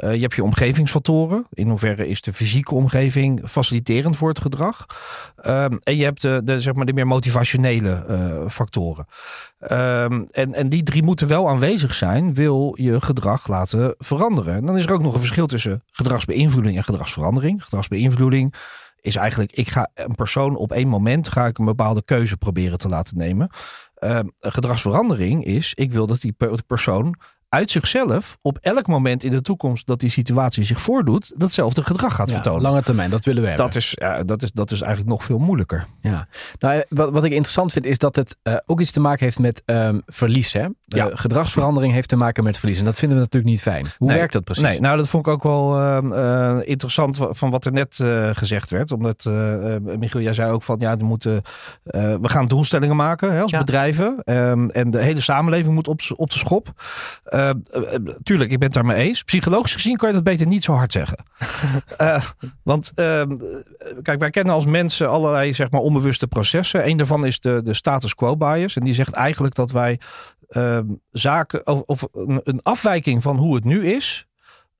Uh, 0.00 0.14
je 0.14 0.20
hebt 0.20 0.34
je 0.34 0.44
omgevingsfactoren. 0.44 1.46
In 1.50 1.68
hoeverre 1.68 2.08
is 2.08 2.20
de 2.20 2.32
fysieke 2.32 2.74
omgeving 2.74 3.42
faciliterend 3.44 4.16
voor 4.16 4.28
het 4.28 4.40
gedrag. 4.40 4.86
Um, 5.46 5.78
en 5.82 5.96
je 5.96 6.04
hebt 6.04 6.22
de, 6.22 6.40
de, 6.44 6.60
zeg 6.60 6.74
maar 6.74 6.86
de 6.86 6.92
meer 6.92 7.06
motivationele 7.06 8.04
uh, 8.10 8.48
factoren. 8.48 9.06
Um, 9.72 10.26
en, 10.30 10.54
en 10.54 10.68
die 10.68 10.82
drie 10.82 11.02
moeten 11.02 11.28
wel 11.28 11.48
aanwezig 11.48 11.94
zijn, 11.94 12.34
wil 12.34 12.74
je 12.78 13.00
gedrag 13.00 13.48
laten 13.48 13.94
veranderen. 13.98 14.54
En 14.54 14.66
dan 14.66 14.76
is 14.76 14.84
er 14.84 14.92
ook 14.92 15.02
nog 15.02 15.14
een 15.14 15.20
verschil 15.20 15.46
tussen 15.46 15.82
gedragsbeïnvloeding 15.90 16.76
en 16.76 16.84
gedragsverandering. 16.84 17.64
Gedragsbeïnvloeding 17.64 18.54
is 19.06 19.16
eigenlijk, 19.16 19.52
ik 19.52 19.68
ga 19.68 19.90
een 19.94 20.14
persoon 20.14 20.56
op 20.56 20.72
één 20.72 20.88
moment 20.88 21.28
ga 21.28 21.46
ik 21.46 21.58
een 21.58 21.64
bepaalde 21.64 22.04
keuze 22.04 22.36
proberen 22.36 22.78
te 22.78 22.88
laten 22.88 23.16
nemen. 23.16 23.50
Uh, 23.98 24.20
gedragsverandering 24.40 25.44
is, 25.44 25.74
ik 25.74 25.92
wil 25.92 26.06
dat 26.06 26.20
die 26.20 26.36
persoon 26.66 27.14
uit 27.48 27.70
zichzelf 27.70 28.38
op 28.42 28.58
elk 28.60 28.86
moment 28.86 29.24
in 29.24 29.30
de 29.30 29.42
toekomst 29.42 29.86
dat 29.86 30.00
die 30.00 30.10
situatie 30.10 30.64
zich 30.64 30.80
voordoet, 30.80 31.32
datzelfde 31.36 31.82
gedrag 31.82 32.14
gaat 32.14 32.28
ja, 32.28 32.34
vertonen. 32.34 32.62
Lange 32.62 32.82
termijn, 32.82 33.10
dat 33.10 33.24
willen 33.24 33.42
we 33.42 33.48
hebben. 33.48 33.66
Dat 33.66 33.74
is, 33.74 33.92
ja, 33.94 34.22
dat 34.22 34.42
is, 34.42 34.52
dat 34.52 34.70
is 34.70 34.80
eigenlijk 34.80 35.10
nog 35.10 35.24
veel 35.24 35.38
moeilijker. 35.38 35.86
Ja. 36.00 36.28
Nou, 36.58 36.82
wat, 36.88 37.10
wat 37.10 37.24
ik 37.24 37.32
interessant 37.32 37.72
vind 37.72 37.84
is 37.84 37.98
dat 37.98 38.16
het 38.16 38.36
uh, 38.42 38.54
ook 38.66 38.80
iets 38.80 38.90
te 38.90 39.00
maken 39.00 39.24
heeft 39.24 39.38
met 39.38 39.62
um, 39.66 40.02
verlies. 40.06 40.52
Hè? 40.52 40.66
Ja. 40.84 41.06
Uh, 41.06 41.06
gedragsverandering 41.12 41.92
heeft 41.92 42.08
te 42.08 42.16
maken 42.16 42.44
met 42.44 42.58
verlies. 42.58 42.78
En 42.78 42.84
dat 42.84 42.98
vinden 42.98 43.16
we 43.16 43.22
natuurlijk 43.22 43.52
niet 43.52 43.62
fijn. 43.62 43.86
Hoe 43.98 44.08
nee, 44.08 44.16
werkt 44.16 44.32
dat 44.32 44.44
precies? 44.44 44.64
Nee, 44.64 44.80
nou 44.80 44.96
dat 44.96 45.08
vond 45.08 45.26
ik 45.26 45.32
ook 45.32 45.42
wel 45.42 45.80
uh, 45.80 46.58
interessant 46.62 47.18
van 47.30 47.50
wat 47.50 47.64
er 47.64 47.72
net 47.72 48.04
gezegd 48.32 48.70
werd. 48.70 48.92
Omdat, 48.92 49.24
Michiel, 49.98 50.20
jij 50.20 50.32
zei 50.32 50.52
ook 50.52 50.62
van 50.62 50.76
ja, 50.78 50.96
we, 50.96 51.04
moeten, 51.04 51.42
we 51.82 52.28
gaan 52.28 52.48
doelstellingen 52.48 52.96
maken 52.96 53.32
hè, 53.32 53.42
als 53.42 53.50
ja. 53.50 53.58
bedrijven. 53.58 54.22
Um, 54.24 54.70
en 54.70 54.90
de 54.90 54.98
hele 54.98 55.20
samenleving 55.20 55.74
moet 55.74 55.88
op, 55.88 56.00
op 56.16 56.30
de 56.30 56.38
schop. 56.38 56.72
Uh, 57.36 57.50
tuurlijk, 58.22 58.50
ik 58.50 58.58
ben 58.58 58.66
het 58.66 58.72
daarmee 58.72 59.06
eens. 59.06 59.22
Psychologisch 59.22 59.74
gezien 59.74 59.96
kan 59.96 60.08
je 60.08 60.14
dat 60.14 60.24
beter 60.24 60.46
niet 60.46 60.64
zo 60.64 60.72
hard 60.72 60.92
zeggen. 60.92 61.24
uh, 62.00 62.22
want 62.62 62.92
uh, 62.94 63.22
kijk, 64.02 64.20
wij 64.20 64.30
kennen 64.30 64.54
als 64.54 64.66
mensen 64.66 65.10
allerlei 65.10 65.52
zeg 65.52 65.70
maar 65.70 65.80
onbewuste 65.80 66.26
processen. 66.26 66.88
Een 66.88 66.96
daarvan 66.96 67.26
is 67.26 67.40
de, 67.40 67.60
de 67.64 67.74
status 67.74 68.14
quo 68.14 68.36
bias. 68.36 68.76
En 68.76 68.84
die 68.84 68.94
zegt 68.94 69.14
eigenlijk 69.14 69.54
dat 69.54 69.70
wij 69.70 70.00
ehm, 70.48 70.84
zaken 71.10 71.66
of, 71.66 71.80
of 71.80 72.08
een, 72.12 72.40
een 72.42 72.62
afwijking 72.62 73.22
van 73.22 73.36
hoe 73.36 73.54
het 73.54 73.64
nu 73.64 73.86
is, 73.86 74.26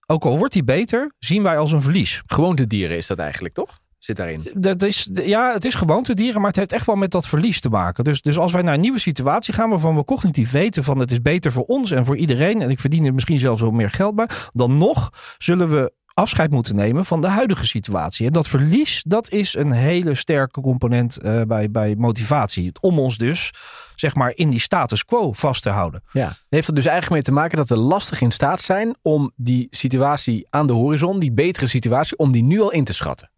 ook 0.07 0.25
al 0.25 0.39
wordt 0.39 0.53
die 0.53 0.65
beter, 0.65 1.13
zien 1.19 1.43
wij 1.43 1.59
als 1.59 1.73
een 1.73 1.83
verlies. 1.83 2.23
Gewoontedieren 2.27 2.97
is 2.97 3.07
dat 3.07 3.19
eigenlijk, 3.19 3.55
toch? 3.55 3.79
Zit 3.99 4.17
daarin. 4.17 4.51
Dat 4.53 4.83
is, 4.83 5.11
ja, 5.13 5.53
het 5.53 5.65
is 5.65 5.75
gewoonte 5.75 6.15
dieren, 6.15 6.41
maar 6.41 6.51
het 6.51 6.57
heeft 6.57 6.73
echt 6.73 6.87
wel 6.87 6.97
met 6.97 7.11
dat 7.11 7.27
verlies 7.27 7.61
te 7.61 7.69
maken. 7.69 8.05
Dus, 8.05 8.23
dus 8.23 8.39
als 8.39 8.53
wij 8.53 8.63
naar 8.63 8.75
een 8.75 8.81
nieuwe 8.81 8.99
situatie 8.99 9.55
gaan 9.55 9.71
waarvan 9.71 9.97
we 9.97 10.05
cognitief 10.05 10.51
weten 10.51 10.85
van 10.85 10.99
het 10.99 11.11
is 11.11 11.23
beter 11.23 11.53
voor 11.53 11.65
ons 11.65 11.91
en 11.91 12.05
voor 12.05 12.17
iedereen 12.17 12.63
en 12.63 12.71
ik 12.71 12.81
verdien 12.81 13.05
er 13.05 13.15
misschien 13.15 13.39
zelfs 13.39 13.61
wel 13.61 13.71
meer 13.71 13.91
geld 13.91 14.15
bij, 14.15 14.29
dan 14.53 14.79
nog 14.79 15.11
zullen 15.39 15.69
we 15.69 15.93
afscheid 16.17 16.51
moeten 16.51 16.77
nemen 16.77 17.05
van 17.05 17.21
de 17.21 17.29
huidige 17.29 17.67
situatie. 17.67 18.27
En 18.27 18.33
dat 18.33 18.49
verlies, 18.49 19.03
dat 19.07 19.31
is 19.31 19.55
een 19.55 19.73
hele 19.73 20.15
sterke 20.15 20.61
component 20.61 21.19
uh, 21.25 21.43
bij, 21.43 21.71
bij 21.71 21.95
motivatie. 21.99 22.73
Om 22.81 22.99
ons 22.99 23.19
dus, 23.19 23.53
zeg 23.95 24.15
maar, 24.15 24.33
in 24.35 24.51
die 24.51 24.61
status 24.61 25.05
quo 25.05 25.33
vast 25.33 25.63
te 25.63 25.71
houden. 25.71 26.03
Ja, 26.13 26.33
heeft 26.49 26.69
er 26.69 26.75
dus 26.75 26.85
eigenlijk 26.85 27.15
mee 27.15 27.23
te 27.23 27.41
maken 27.41 27.57
dat 27.57 27.69
we 27.69 27.77
lastig 27.77 28.21
in 28.21 28.31
staat 28.31 28.61
zijn 28.61 28.97
om 29.03 29.33
die 29.35 29.67
situatie 29.71 30.47
aan 30.51 30.67
de 30.67 30.73
horizon, 30.73 31.19
die 31.19 31.33
betere 31.33 31.67
situatie, 31.67 32.17
om 32.17 32.33
die 32.33 32.43
nu 32.43 32.61
al 32.61 32.73
in 32.73 32.85
te 32.85 32.93
schatten. 32.93 33.31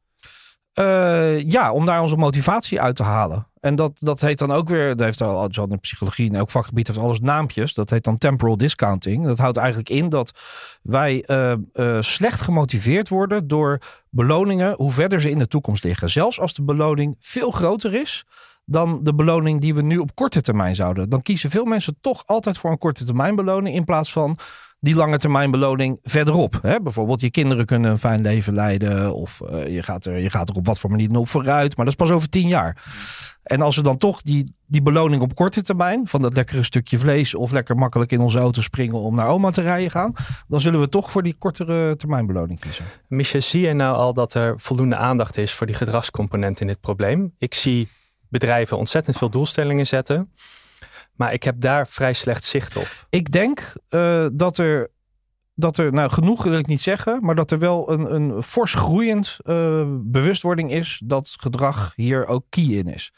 Uh, 0.78 1.40
ja, 1.40 1.72
om 1.72 1.86
daar 1.86 2.02
onze 2.02 2.16
motivatie 2.16 2.80
uit 2.80 2.96
te 2.96 3.02
halen. 3.02 3.46
En 3.60 3.74
dat, 3.74 3.92
dat 4.00 4.20
heet 4.20 4.38
dan 4.38 4.52
ook 4.52 4.68
weer, 4.68 4.88
dat 4.88 5.06
heeft 5.06 5.20
al, 5.20 5.48
in 5.68 5.80
psychologie 5.80 6.28
en 6.28 6.34
elk 6.34 6.50
vakgebied 6.50 6.86
heeft 6.86 6.98
alles 6.98 7.20
naampjes. 7.20 7.74
Dat 7.74 7.90
heet 7.90 8.04
dan 8.04 8.18
temporal 8.18 8.56
discounting. 8.56 9.24
Dat 9.24 9.38
houdt 9.38 9.56
eigenlijk 9.56 9.88
in 9.88 10.08
dat 10.08 10.32
wij 10.82 11.24
uh, 11.26 11.52
uh, 11.74 12.00
slecht 12.00 12.40
gemotiveerd 12.40 13.08
worden 13.08 13.48
door 13.48 13.78
beloningen, 14.10 14.74
hoe 14.76 14.90
verder 14.90 15.20
ze 15.20 15.30
in 15.30 15.38
de 15.38 15.48
toekomst 15.48 15.84
liggen. 15.84 16.10
Zelfs 16.10 16.40
als 16.40 16.54
de 16.54 16.62
beloning 16.62 17.16
veel 17.20 17.50
groter 17.50 17.94
is 17.94 18.24
dan 18.64 19.00
de 19.02 19.14
beloning 19.14 19.60
die 19.60 19.74
we 19.74 19.82
nu 19.82 19.98
op 19.98 20.14
korte 20.14 20.40
termijn 20.40 20.74
zouden. 20.74 21.08
Dan 21.08 21.22
kiezen 21.22 21.50
veel 21.50 21.64
mensen 21.64 21.96
toch 22.00 22.22
altijd 22.26 22.58
voor 22.58 22.70
een 22.70 22.78
korte 22.78 23.04
termijn 23.04 23.36
beloning 23.36 23.76
in 23.76 23.84
plaats 23.84 24.12
van 24.12 24.36
die 24.80 24.94
lange 24.94 25.18
termijn 25.18 25.50
beloning 25.50 25.98
verderop. 26.02 26.58
Hè? 26.62 26.80
Bijvoorbeeld 26.80 27.20
je 27.20 27.30
kinderen 27.30 27.66
kunnen 27.66 27.90
een 27.90 27.98
fijn 27.98 28.20
leven 28.20 28.54
leiden 28.54 29.14
of 29.14 29.40
uh, 29.50 29.66
je, 29.66 29.82
gaat 29.82 30.04
er, 30.04 30.18
je 30.18 30.30
gaat 30.30 30.48
er 30.48 30.56
op 30.56 30.66
wat 30.66 30.78
voor 30.78 30.90
manier 30.90 31.16
op 31.16 31.28
vooruit. 31.28 31.76
Maar 31.76 31.84
dat 31.84 31.94
is 31.94 32.06
pas 32.06 32.16
over 32.16 32.28
tien 32.28 32.48
jaar. 32.48 32.84
En 33.42 33.62
als 33.62 33.76
we 33.76 33.82
dan 33.82 33.98
toch 33.98 34.22
die, 34.22 34.54
die 34.66 34.82
beloning 34.82 35.22
op 35.22 35.34
korte 35.34 35.62
termijn, 35.62 36.08
van 36.08 36.22
dat 36.22 36.34
lekkere 36.34 36.62
stukje 36.62 36.98
vlees 36.98 37.34
of 37.34 37.50
lekker 37.50 37.76
makkelijk 37.76 38.12
in 38.12 38.20
onze 38.20 38.38
auto 38.38 38.62
springen 38.62 38.98
om 38.98 39.14
naar 39.14 39.26
oma 39.26 39.50
te 39.50 39.60
rijden 39.60 39.90
gaan, 39.90 40.12
dan 40.48 40.60
zullen 40.60 40.80
we 40.80 40.88
toch 40.88 41.10
voor 41.10 41.22
die 41.22 41.34
kortere 41.38 41.96
termijn 41.96 42.26
beloning 42.26 42.60
kiezen. 42.60 42.84
Micha, 43.08 43.40
zie 43.40 43.66
je 43.66 43.72
nou 43.72 43.96
al 43.96 44.14
dat 44.14 44.34
er 44.34 44.60
voldoende 44.60 44.96
aandacht 44.96 45.36
is 45.36 45.52
voor 45.52 45.66
die 45.66 45.76
gedragscomponent 45.76 46.60
in 46.60 46.66
dit 46.66 46.80
probleem? 46.80 47.34
Ik 47.38 47.54
zie 47.54 47.88
bedrijven 48.28 48.78
ontzettend 48.78 49.16
veel 49.16 49.30
doelstellingen 49.30 49.86
zetten. 49.86 50.30
Maar 51.18 51.32
ik 51.32 51.42
heb 51.42 51.60
daar 51.60 51.88
vrij 51.88 52.12
slecht 52.12 52.44
zicht 52.44 52.76
op. 52.76 53.06
Ik 53.10 53.32
denk 53.32 53.72
uh, 53.90 54.26
dat 54.32 54.58
er 54.58 54.90
dat 55.58 55.78
er, 55.78 55.92
nou 55.92 56.10
genoeg 56.10 56.42
wil 56.42 56.58
ik 56.58 56.66
niet 56.66 56.80
zeggen, 56.80 57.18
maar 57.20 57.34
dat 57.34 57.50
er 57.50 57.58
wel 57.58 57.92
een, 57.92 58.14
een 58.14 58.42
fors 58.42 58.74
groeiend 58.74 59.38
uh, 59.44 59.82
bewustwording 59.88 60.72
is 60.72 61.00
dat 61.04 61.36
gedrag 61.40 61.92
hier 61.96 62.26
ook 62.26 62.44
key 62.48 62.64
in 62.64 62.86
is. 62.86 63.12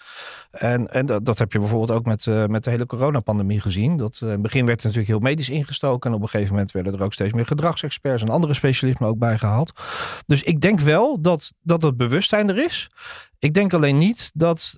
En, 0.51 0.93
en 0.93 1.07
dat, 1.07 1.25
dat 1.25 1.39
heb 1.39 1.53
je 1.53 1.59
bijvoorbeeld 1.59 1.91
ook 1.91 2.05
met, 2.05 2.27
uh, 2.27 2.47
met 2.47 2.65
de 2.65 2.71
hele 2.71 2.87
coronapandemie 2.87 3.61
gezien. 3.61 3.97
Dat, 3.97 4.21
uh, 4.23 4.29
in 4.29 4.35
het 4.35 4.43
begin 4.43 4.67
werd 4.67 4.81
er 4.81 4.87
natuurlijk 4.87 5.13
heel 5.13 5.31
medisch 5.31 5.49
ingestoken 5.49 6.11
en 6.11 6.17
op 6.17 6.23
een 6.23 6.29
gegeven 6.29 6.53
moment 6.53 6.73
werden 6.73 6.95
er 6.95 7.03
ook 7.03 7.13
steeds 7.13 7.33
meer 7.33 7.47
gedragsexperts 7.47 8.23
en 8.23 8.29
andere 8.29 8.55
specialismen 8.55 9.09
ook 9.09 9.19
bijgehaald. 9.19 9.73
Dus 10.27 10.43
ik 10.43 10.61
denk 10.61 10.81
wel 10.81 11.21
dat, 11.21 11.53
dat 11.63 11.83
het 11.83 11.97
bewustzijn 11.97 12.49
er 12.49 12.65
is. 12.65 12.91
Ik 13.39 13.55
denk 13.55 13.73
alleen 13.73 13.99
niet 13.99 14.31
dat, 14.35 14.77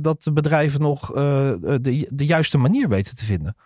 dat 0.00 0.22
de 0.22 0.32
bedrijven 0.32 0.80
nog 0.80 1.06
de, 1.06 2.08
de 2.14 2.26
juiste 2.26 2.58
manier 2.58 2.88
weten 2.88 3.16
te 3.16 3.24
vinden 3.24 3.56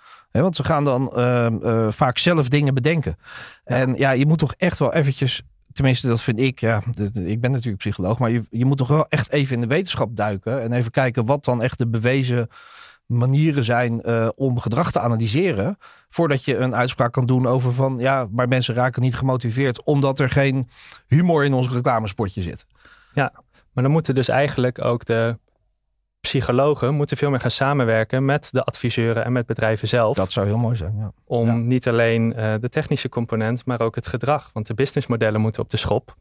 want 0.40 0.56
ze 0.56 0.64
gaan 0.64 0.84
dan 0.84 1.12
uh, 1.16 1.46
uh, 1.62 1.86
vaak 1.90 2.18
zelf 2.18 2.48
dingen 2.48 2.74
bedenken. 2.74 3.16
Ja. 3.64 3.74
En 3.76 3.94
ja, 3.94 4.10
je 4.10 4.26
moet 4.26 4.38
toch 4.38 4.54
echt 4.56 4.78
wel 4.78 4.92
eventjes 4.92 5.42
tenminste, 5.72 6.08
dat 6.08 6.22
vind 6.22 6.40
ik. 6.40 6.60
Ja, 6.60 6.82
ik 7.12 7.40
ben 7.40 7.50
natuurlijk 7.50 7.78
psycholoog, 7.78 8.18
maar 8.18 8.30
je, 8.30 8.42
je 8.50 8.64
moet 8.64 8.78
toch 8.78 8.88
wel 8.88 9.06
echt 9.08 9.32
even 9.32 9.54
in 9.54 9.60
de 9.60 9.66
wetenschap 9.66 10.16
duiken 10.16 10.62
en 10.62 10.72
even 10.72 10.90
kijken 10.90 11.26
wat 11.26 11.44
dan 11.44 11.62
echt 11.62 11.78
de 11.78 11.88
bewezen 11.88 12.48
manieren 13.06 13.64
zijn 13.64 14.00
uh, 14.04 14.28
om 14.34 14.58
gedrag 14.58 14.92
te 14.92 15.00
analyseren. 15.00 15.76
Voordat 16.08 16.44
je 16.44 16.56
een 16.56 16.74
uitspraak 16.74 17.12
kan 17.12 17.26
doen 17.26 17.46
over 17.46 17.72
van 17.72 17.98
ja, 17.98 18.28
maar 18.30 18.48
mensen 18.48 18.74
raken 18.74 19.02
niet 19.02 19.16
gemotiveerd 19.16 19.84
omdat 19.84 20.20
er 20.20 20.30
geen 20.30 20.68
humor 21.06 21.44
in 21.44 21.52
ons 21.52 21.68
reclamespotje 21.68 22.42
zit. 22.42 22.66
Ja, 23.14 23.32
maar 23.72 23.82
dan 23.84 23.92
moeten 23.92 24.14
dus 24.14 24.28
eigenlijk 24.28 24.84
ook 24.84 25.04
de 25.04 25.38
psychologen 26.22 26.94
moeten 26.94 27.16
veel 27.16 27.30
meer 27.30 27.40
gaan 27.40 27.50
samenwerken 27.50 28.24
met 28.24 28.48
de 28.52 28.64
adviseuren 28.64 29.24
en 29.24 29.32
met 29.32 29.46
bedrijven 29.46 29.88
zelf. 29.88 30.16
Dat 30.16 30.32
zou 30.32 30.46
heel 30.46 30.58
mooi 30.58 30.76
zijn. 30.76 30.94
Ja. 30.98 31.12
Om 31.24 31.66
niet 31.66 31.88
alleen 31.88 32.34
uh, 32.36 32.54
de 32.60 32.68
technische 32.68 33.08
component, 33.08 33.64
maar 33.64 33.80
ook 33.80 33.94
het 33.94 34.06
gedrag. 34.06 34.50
Want 34.52 34.66
de 34.66 34.74
businessmodellen 34.74 35.40
moeten 35.40 35.62
op 35.62 35.70
de 35.70 35.76
schop. 35.76 36.16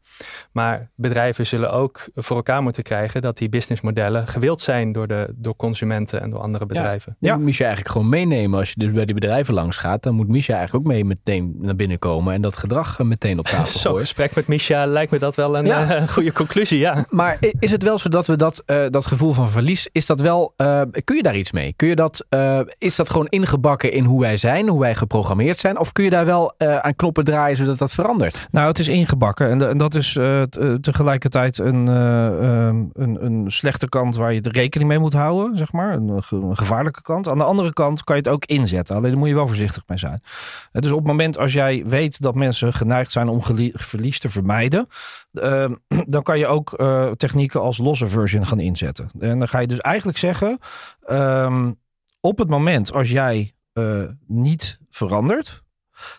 Maar 0.52 0.90
bedrijven 0.94 1.46
zullen 1.46 1.72
ook 1.72 2.08
voor 2.14 2.36
elkaar 2.36 2.62
moeten 2.62 2.82
krijgen 2.82 3.22
dat 3.22 3.36
die 3.36 3.48
businessmodellen 3.48 4.26
gewild 4.26 4.60
zijn 4.60 4.92
door, 4.92 5.06
de, 5.06 5.34
door 5.36 5.56
consumenten 5.56 6.20
en 6.20 6.30
door 6.30 6.40
andere 6.40 6.66
bedrijven. 6.66 7.16
Ja, 7.18 7.32
ja. 7.32 7.38
moet 7.38 7.56
je 7.56 7.64
eigenlijk 7.64 7.94
gewoon 7.94 8.08
meenemen. 8.08 8.58
Als 8.58 8.68
je 8.68 8.74
dus 8.78 8.92
bij 8.92 9.04
die 9.04 9.14
bedrijven 9.14 9.54
langs 9.54 9.76
gaat, 9.76 10.02
dan 10.02 10.14
moet 10.14 10.28
Misha 10.28 10.54
eigenlijk 10.56 10.86
ook 10.86 10.92
mee 10.92 11.04
meteen 11.04 11.54
naar 11.58 11.76
binnen 11.76 11.98
komen 11.98 12.34
en 12.34 12.40
dat 12.40 12.56
gedrag 12.56 12.98
meteen 12.98 13.38
op 13.38 13.46
tafel 13.46 13.64
gooien. 13.64 13.80
Zo'n 13.80 13.98
gesprek 13.98 14.34
met 14.34 14.46
Misha 14.46 14.86
lijkt 14.86 15.10
me 15.10 15.18
dat 15.18 15.36
wel 15.36 15.58
een 15.58 15.66
uh, 15.66 16.08
goede 16.14 16.32
conclusie. 16.32 16.78
Ja. 16.78 17.04
Maar 17.08 17.38
is 17.58 17.70
het 17.70 17.82
wel 17.82 17.98
zo 17.98 18.08
dat 18.08 18.26
we 18.26 18.36
dat, 18.36 18.62
uh, 18.66 18.84
dat 18.88 19.06
gevoel 19.06 19.32
van 19.32 19.50
verlies, 19.50 19.88
is 19.92 20.06
dat 20.06 20.20
wel, 20.20 20.54
uh, 20.56 20.80
kun 21.04 21.16
je 21.16 21.22
daar 21.22 21.36
iets 21.36 21.52
mee? 21.52 21.72
Kun 21.76 21.88
je 21.88 21.96
dat, 21.96 22.26
uh, 22.30 22.60
is 22.78 22.96
dat 22.96 23.10
gewoon 23.10 23.26
ingebakken 23.26 23.92
in 23.92 24.04
hoe 24.04 24.20
wij 24.20 24.36
zijn, 24.36 24.68
hoe 24.68 24.80
wij 24.80 24.94
geprogrammeerd 24.94 25.58
zijn? 25.58 25.78
Of 25.78 25.92
kun 25.92 26.04
je 26.04 26.10
daar 26.10 26.24
wel 26.24 26.54
uh, 26.58 26.76
aan 26.76 26.96
knoppen 26.96 27.24
draaien 27.24 27.56
zodat 27.56 27.78
dat 27.78 27.92
verandert? 27.92 28.48
Nou, 28.50 28.68
het 28.68 28.78
is 28.78 28.88
ingebakken 28.88 29.48
en, 29.48 29.78
dat 29.78 29.94
is 29.94 30.12
tegelijkertijd 30.80 31.58
een, 31.58 31.86
een, 31.86 32.90
een, 33.24 33.44
slechte 33.46 33.88
kant 33.88 34.16
waar 34.16 34.32
je 34.32 34.40
de 34.40 34.50
rekening 34.50 34.90
mee 34.90 34.98
moet 34.98 35.12
houden, 35.12 35.58
zeg 35.58 35.72
maar. 35.72 35.92
Een, 35.92 36.08
een, 36.08 36.56
gevaarlijke 36.56 37.02
kant. 37.02 37.28
Aan 37.28 37.38
de 37.38 37.44
andere 37.44 37.72
kant 37.72 38.04
kan 38.04 38.16
je 38.16 38.22
het 38.22 38.30
ook 38.30 38.44
inzetten. 38.44 38.96
Alleen 38.96 39.10
daar 39.10 39.18
moet 39.18 39.28
je 39.28 39.34
wel 39.34 39.46
voorzichtig 39.46 39.82
mee 39.86 39.98
zijn. 39.98 40.22
Dus 40.72 40.90
op 40.90 40.98
het 40.98 41.06
moment 41.06 41.38
als 41.38 41.52
jij 41.52 41.84
weet 41.86 42.22
dat 42.22 42.34
mensen 42.34 42.72
geneigd 42.72 43.12
zijn 43.12 43.28
om 43.28 43.42
verlies 43.72 44.18
te 44.18 44.30
vermijden, 44.30 44.86
dan 46.14 46.22
kan 46.22 46.38
je 46.38 46.46
ook 46.46 46.76
technieken 47.16 47.60
als 47.60 47.78
losse 47.78 48.08
version 48.08 48.46
gaan 48.46 48.60
inzetten. 48.60 49.10
En 49.18 49.38
dan 49.38 49.48
ga 49.48 49.58
je 49.58 49.66
dus 49.66 49.80
eigenlijk 49.80 50.18
zeggen: 50.18 50.58
um, 51.10 51.80
op 52.20 52.38
het 52.38 52.48
moment 52.48 52.92
als 52.92 53.10
jij 53.10 53.54
uh, 53.74 54.04
niet 54.26 54.78
verandert, 54.90 55.62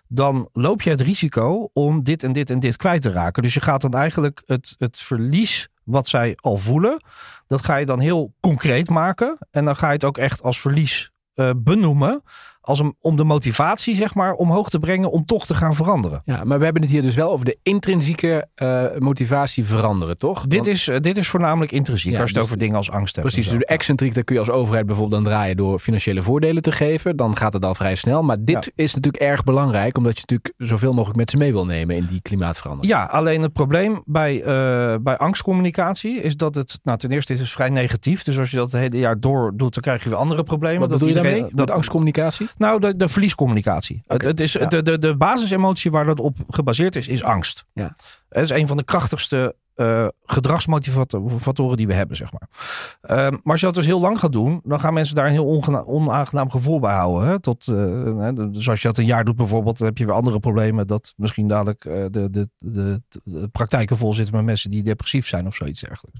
dan 0.07 0.49
loop 0.51 0.81
je 0.81 0.89
het 0.89 1.01
risico 1.01 1.69
om 1.73 2.03
dit 2.03 2.23
en 2.23 2.31
dit 2.31 2.49
en 2.49 2.59
dit 2.59 2.77
kwijt 2.77 3.01
te 3.01 3.11
raken. 3.11 3.43
Dus 3.43 3.53
je 3.53 3.61
gaat 3.61 3.81
dan 3.81 3.93
eigenlijk 3.93 4.43
het, 4.45 4.75
het 4.77 4.97
verlies 4.99 5.67
wat 5.83 6.07
zij 6.07 6.33
al 6.35 6.57
voelen, 6.57 7.03
dat 7.47 7.63
ga 7.63 7.75
je 7.75 7.85
dan 7.85 7.99
heel 7.99 8.33
concreet 8.39 8.89
maken. 8.89 9.37
En 9.51 9.65
dan 9.65 9.75
ga 9.75 9.87
je 9.87 9.93
het 9.93 10.03
ook 10.03 10.17
echt 10.17 10.43
als 10.43 10.59
verlies 10.59 11.11
uh, 11.35 11.49
benoemen 11.57 12.23
als 12.63 12.79
om, 12.79 12.95
om 12.99 13.15
de 13.15 13.23
motivatie 13.23 13.95
zeg 13.95 14.15
maar 14.15 14.33
omhoog 14.33 14.69
te 14.69 14.79
brengen 14.79 15.11
om 15.11 15.25
toch 15.25 15.45
te 15.45 15.55
gaan 15.55 15.75
veranderen. 15.75 16.21
Ja, 16.25 16.43
maar 16.43 16.57
we 16.57 16.63
hebben 16.63 16.81
het 16.81 16.91
hier 16.91 17.01
dus 17.01 17.15
wel 17.15 17.31
over 17.31 17.45
de 17.45 17.57
intrinsieke 17.63 18.47
uh, 18.55 18.83
motivatie 18.99 19.65
veranderen, 19.65 20.17
toch? 20.17 20.47
Dit, 20.47 20.67
is, 20.67 20.87
uh, 20.87 20.99
dit 20.99 21.17
is 21.17 21.27
voornamelijk 21.27 21.71
intrinsiek, 21.71 22.11
ja, 22.11 22.19
als 22.19 22.29
je 22.29 22.35
het 22.35 22.43
dus, 22.43 22.43
over 22.43 22.57
dingen 22.57 22.75
als 22.75 22.91
angst 22.91 23.15
hebt. 23.15 23.27
Precies, 23.27 23.49
dus 23.49 23.59
de 23.59 23.65
excentriek, 23.65 24.13
daar 24.13 24.23
kun 24.23 24.35
je 24.35 24.41
als 24.41 24.49
overheid 24.49 24.85
bijvoorbeeld 24.85 25.23
dan 25.23 25.33
draaien 25.33 25.57
door 25.57 25.79
financiële 25.79 26.21
voordelen 26.21 26.61
te 26.61 26.71
geven. 26.71 27.15
Dan 27.15 27.37
gaat 27.37 27.53
het 27.53 27.65
al 27.65 27.75
vrij 27.75 27.95
snel. 27.95 28.23
Maar 28.23 28.37
dit 28.39 28.65
ja. 28.65 28.83
is 28.83 28.95
natuurlijk 28.95 29.23
erg 29.23 29.43
belangrijk, 29.43 29.97
omdat 29.97 30.17
je 30.17 30.23
natuurlijk 30.27 30.69
zoveel 30.69 30.93
mogelijk 30.93 31.17
met 31.17 31.29
ze 31.29 31.37
mee 31.37 31.51
wil 31.51 31.65
nemen 31.65 31.95
in 31.95 32.05
die 32.05 32.21
klimaatverandering. 32.21 32.93
Ja, 32.93 33.03
alleen 33.03 33.41
het 33.41 33.53
probleem 33.53 34.01
bij, 34.05 34.39
uh, 34.39 34.45
bij 35.01 35.17
angstcommunicatie 35.17 36.21
is 36.21 36.37
dat 36.37 36.55
het, 36.55 36.79
nou 36.83 36.97
ten 36.97 37.11
eerste 37.11 37.33
is 37.33 37.39
het 37.39 37.49
vrij 37.49 37.69
negatief. 37.69 38.23
Dus 38.23 38.39
als 38.39 38.51
je 38.51 38.57
dat 38.57 38.71
het 38.71 38.81
hele 38.81 38.97
jaar 38.97 39.19
door 39.19 39.51
doet, 39.55 39.73
dan 39.73 39.83
krijg 39.83 40.03
je 40.03 40.09
weer 40.09 40.17
andere 40.17 40.43
problemen. 40.43 40.79
Wat 40.79 40.89
dat 40.89 40.99
bedoel 40.99 41.15
je 41.15 41.21
daarmee? 41.21 41.49
Dat 41.51 41.71
angstcommunicatie? 41.71 42.47
Nou, 42.57 42.79
de, 42.79 42.95
de 42.95 43.09
verliescommunicatie. 43.09 44.01
Okay, 44.03 44.17
het, 44.17 44.25
het, 44.25 44.39
is, 44.39 44.53
ja. 44.53 44.65
de, 44.65 44.83
de, 44.83 44.99
de 44.99 45.15
basisemotie 45.15 45.91
waar 45.91 46.05
dat 46.05 46.19
op 46.19 46.37
gebaseerd 46.49 46.95
is, 46.95 47.07
is 47.07 47.23
angst. 47.23 47.65
Ja. 47.73 47.95
Het 48.29 48.43
is 48.43 48.49
een 48.49 48.67
van 48.67 48.77
de 48.77 48.83
krachtigste 48.83 49.55
uh, 49.75 50.07
gedragsmotivatoren 50.23 51.77
die 51.77 51.87
we 51.87 51.93
hebben, 51.93 52.17
zeg 52.17 52.29
maar. 52.31 52.49
Uh, 53.03 53.31
maar 53.31 53.51
als 53.51 53.59
je 53.59 53.65
dat 53.65 53.75
dus 53.75 53.85
heel 53.85 53.99
lang 53.99 54.19
gaat 54.19 54.31
doen, 54.31 54.61
dan 54.63 54.79
gaan 54.79 54.93
mensen 54.93 55.15
daar 55.15 55.25
een 55.25 55.31
heel 55.31 55.85
onaangenaam 55.85 56.49
gevoel 56.49 56.79
bij 56.79 56.93
houden. 56.93 57.29
Hè? 57.29 57.39
Tot, 57.39 57.67
uh, 57.67 58.29
dus 58.51 58.69
als 58.69 58.81
je 58.81 58.87
dat 58.87 58.97
een 58.97 59.05
jaar 59.05 59.23
doet 59.23 59.35
bijvoorbeeld, 59.35 59.77
dan 59.77 59.87
heb 59.87 59.97
je 59.97 60.05
weer 60.05 60.15
andere 60.15 60.39
problemen. 60.39 60.87
Dat 60.87 61.13
misschien 61.17 61.47
dadelijk 61.47 61.85
uh, 61.85 62.05
de, 62.09 62.29
de, 62.29 62.49
de, 62.57 63.01
de, 63.23 63.47
praktijken 63.47 63.97
vol 63.97 64.13
zitten 64.13 64.35
met 64.35 64.45
mensen 64.45 64.71
die 64.71 64.83
depressief 64.83 65.27
zijn 65.27 65.47
of 65.47 65.55
zoiets 65.55 65.81
dergelijks. 65.81 66.19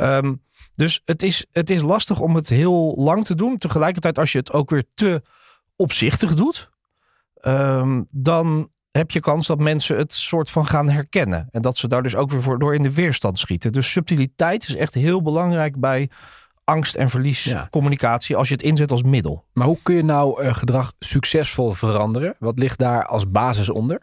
Um, 0.00 0.42
dus 0.74 1.02
het 1.04 1.22
is, 1.22 1.46
het 1.52 1.70
is 1.70 1.82
lastig 1.82 2.20
om 2.20 2.34
het 2.34 2.48
heel 2.48 2.94
lang 2.96 3.24
te 3.24 3.34
doen. 3.34 3.58
Tegelijkertijd, 3.58 4.18
als 4.18 4.32
je 4.32 4.38
het 4.38 4.52
ook 4.52 4.70
weer 4.70 4.84
te 4.94 5.22
opzichtig 5.80 6.34
doet, 6.34 6.70
um, 7.42 8.06
dan 8.10 8.70
heb 8.90 9.10
je 9.10 9.20
kans 9.20 9.46
dat 9.46 9.58
mensen 9.58 9.96
het 9.96 10.12
soort 10.12 10.50
van 10.50 10.66
gaan 10.66 10.90
herkennen. 10.90 11.48
En 11.50 11.62
dat 11.62 11.76
ze 11.76 11.88
daar 11.88 12.02
dus 12.02 12.16
ook 12.16 12.30
weer 12.30 12.42
voor 12.42 12.58
door 12.58 12.74
in 12.74 12.82
de 12.82 12.94
weerstand 12.94 13.38
schieten. 13.38 13.72
Dus 13.72 13.92
subtiliteit 13.92 14.68
is 14.68 14.76
echt 14.76 14.94
heel 14.94 15.22
belangrijk 15.22 15.80
bij 15.80 16.10
angst 16.64 16.94
en 16.94 17.10
verlies 17.10 17.44
ja. 17.44 17.68
communicatie 17.70 18.36
als 18.36 18.48
je 18.48 18.54
het 18.54 18.62
inzet 18.62 18.90
als 18.90 19.02
middel. 19.02 19.44
Maar 19.52 19.66
hoe 19.66 19.78
kun 19.82 19.94
je 19.94 20.02
nou 20.02 20.42
uh, 20.42 20.54
gedrag 20.54 20.92
succesvol 20.98 21.72
veranderen? 21.72 22.34
Wat 22.38 22.58
ligt 22.58 22.78
daar 22.78 23.06
als 23.06 23.30
basis 23.30 23.70
onder? 23.70 24.00